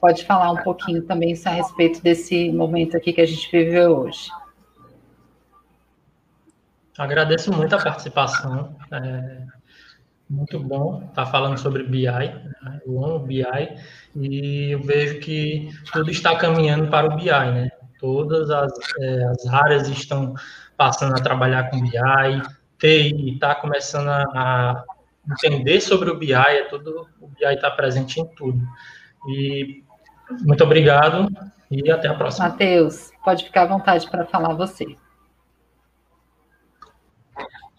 [0.00, 4.28] pode falar um pouquinho também a respeito desse momento aqui que a gente viveu hoje.
[6.96, 8.76] Agradeço muito a participação.
[8.92, 9.42] É
[10.30, 12.06] muito bom estar falando sobre BI.
[12.06, 12.80] Né?
[12.86, 13.44] Eu amo BI
[14.16, 17.70] e eu vejo que tudo está caminhando para o BI, né?
[18.02, 20.34] Todas as, é, as áreas estão
[20.76, 22.42] passando a trabalhar com BI,
[22.76, 24.84] TI está começando a, a,
[25.30, 28.60] entender sobre o BI, é tudo, o BI está presente em tudo.
[29.28, 29.84] E
[30.40, 31.28] muito obrigado
[31.70, 32.48] e até a próxima.
[32.48, 34.96] Matheus, pode ficar à vontade para falar você.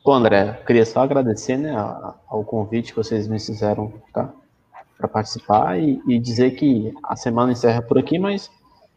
[0.05, 4.29] Bom, André, queria só agradecer né, ao convite que vocês me fizeram tá,
[4.97, 8.49] para participar e, e, dizer que a semana encerra por aqui, mas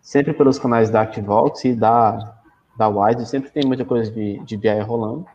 [0.07, 2.33] sempre pelos canais da ActiVox e da,
[2.79, 5.27] da Wise, sempre tem muita coisa de, de BI rolando.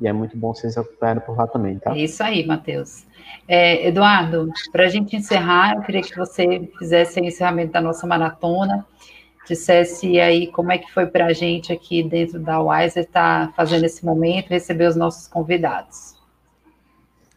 [0.00, 1.92] E é muito bom vocês acompanharem por lá também, tá?
[1.92, 3.06] É isso aí, Matheus.
[3.46, 8.04] É, Eduardo, para a gente encerrar, eu queria que você fizesse o encerramento da nossa
[8.04, 8.84] maratona,
[9.46, 13.52] dissesse aí como é que foi para a gente aqui dentro da Wiser estar tá
[13.52, 16.20] fazendo esse momento, receber os nossos convidados.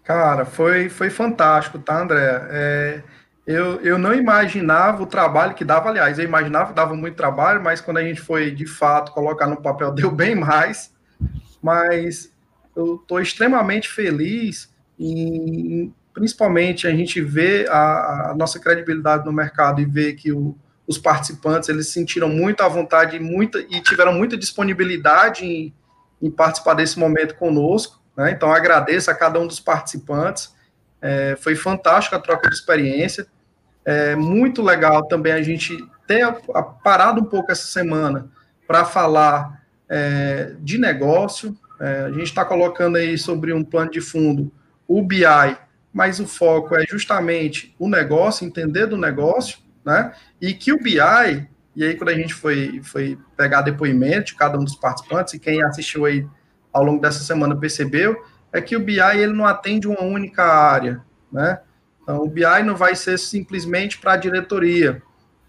[0.04, 2.48] Cara, foi, foi fantástico, tá, André?
[2.50, 3.04] É,
[3.46, 7.62] eu, eu não imaginava o trabalho que dava, aliás, eu imaginava que dava muito trabalho,
[7.62, 10.92] mas quando a gente foi, de fato, colocar no papel, deu bem mais,
[11.62, 12.32] mas
[12.76, 19.82] eu estou extremamente feliz em, principalmente, a gente ver a, a, nossa credibilidade no mercado
[19.82, 24.38] e ver que o, os participantes, eles sentiram muito à vontade muita, e tiveram muita
[24.38, 25.74] disponibilidade em,
[26.22, 28.32] em participar desse momento conosco, né?
[28.32, 30.56] então agradeço a cada um dos participantes,
[31.02, 33.28] é, foi fantástico a troca de experiência,
[33.86, 35.78] é muito legal também a gente
[36.08, 36.26] ter
[36.84, 38.28] parado um pouco essa semana
[38.68, 44.02] para falar é, de negócio, é, a gente está colocando aí sobre um plano de
[44.02, 44.52] fundo
[44.88, 45.26] o BI,
[45.94, 50.14] mas o foco é justamente o negócio, entender do negócio, né?
[50.42, 51.00] E que o BI,
[51.76, 55.40] e aí quando a gente foi, foi pegar depoimento de cada um dos participantes, e
[55.40, 56.28] quem assistiu aí
[56.72, 58.16] ao longo dessa semana percebeu,
[58.52, 61.60] é que o BI ele não atende uma única área, né?
[62.06, 65.02] Então, o BI não vai ser simplesmente para a diretoria.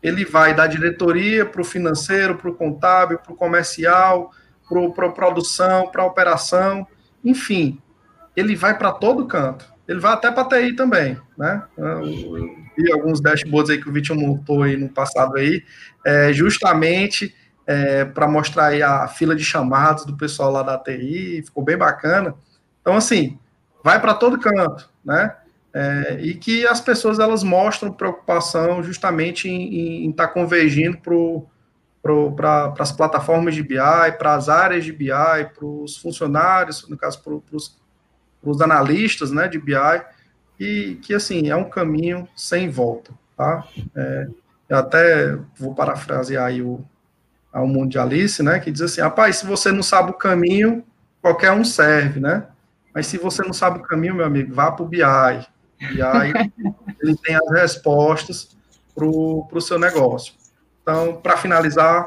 [0.02, 4.32] Ele vai da diretoria para o financeiro, para o contábil, para o comercial,
[4.94, 6.86] para produção, para operação,
[7.24, 7.80] enfim,
[8.34, 9.72] ele vai para todo canto.
[9.86, 11.62] Ele vai até para TI também, né?
[12.76, 15.62] Vi alguns dashboards aí que o Vitor montou aí no passado aí,
[16.04, 17.34] é, justamente
[17.66, 21.76] é, para mostrar aí a fila de chamados do pessoal lá da TI, ficou bem
[21.76, 22.34] bacana.
[22.80, 23.38] Então, assim,
[23.82, 25.34] vai para todo canto, né?
[25.78, 30.96] É, e que as pessoas elas mostram preocupação justamente em estar tá convergindo
[32.34, 33.76] para as plataformas de BI,
[34.16, 35.10] para as áreas de BI,
[35.54, 39.74] para os funcionários, no caso, para os analistas né, de BI,
[40.58, 43.62] e que, assim, é um caminho sem volta, tá?
[43.94, 44.28] É,
[44.70, 46.82] eu até vou parafrasear aí o,
[47.52, 50.82] ao mundo de Alice, né, que diz assim, rapaz, se você não sabe o caminho,
[51.20, 52.46] qualquer um serve, né?
[52.94, 55.02] Mas se você não sabe o caminho, meu amigo, vá para o BI.
[55.78, 56.52] BI,
[57.02, 58.56] ele tem as respostas
[58.94, 60.34] para o seu negócio.
[60.82, 62.06] Então, para finalizar,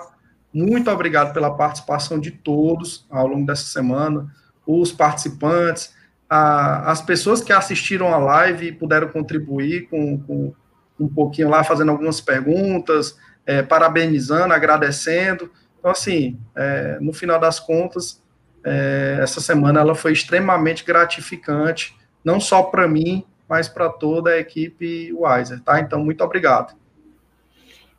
[0.53, 4.33] muito obrigado pela participação de todos ao longo dessa semana,
[4.65, 5.93] os participantes,
[6.29, 10.53] a, as pessoas que assistiram a live e puderam contribuir com, com
[10.99, 15.51] um pouquinho lá, fazendo algumas perguntas, é, parabenizando, agradecendo.
[15.79, 18.21] Então, assim, é, no final das contas,
[18.63, 24.37] é, essa semana ela foi extremamente gratificante, não só para mim, mas para toda a
[24.37, 25.79] equipe Wiser, tá?
[25.79, 26.77] Então, muito obrigado.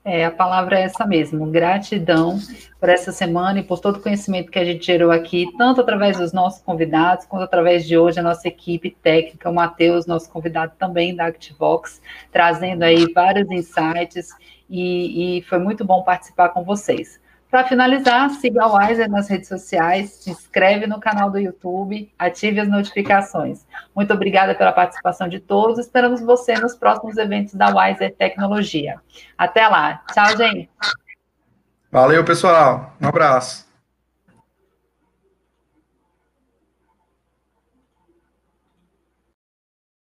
[0.03, 2.39] É, a palavra é essa mesmo, gratidão
[2.79, 6.17] por essa semana e por todo o conhecimento que a gente gerou aqui, tanto através
[6.17, 10.73] dos nossos convidados, quanto através de hoje a nossa equipe técnica, o Matheus, nosso convidado
[10.79, 12.01] também da ActiVox,
[12.33, 14.31] trazendo aí vários insights
[14.71, 17.21] e, e foi muito bom participar com vocês.
[17.51, 22.61] Para finalizar, siga a Wiser nas redes sociais, se inscreve no canal do YouTube, ative
[22.61, 23.67] as notificações.
[23.95, 25.79] Muito obrigada pela participação de todos.
[25.79, 29.01] Esperamos você nos próximos eventos da Wiser Tecnologia.
[29.37, 30.03] Até lá.
[30.13, 30.71] Tchau, gente.
[31.91, 32.95] Valeu, pessoal.
[33.01, 33.70] Um abraço.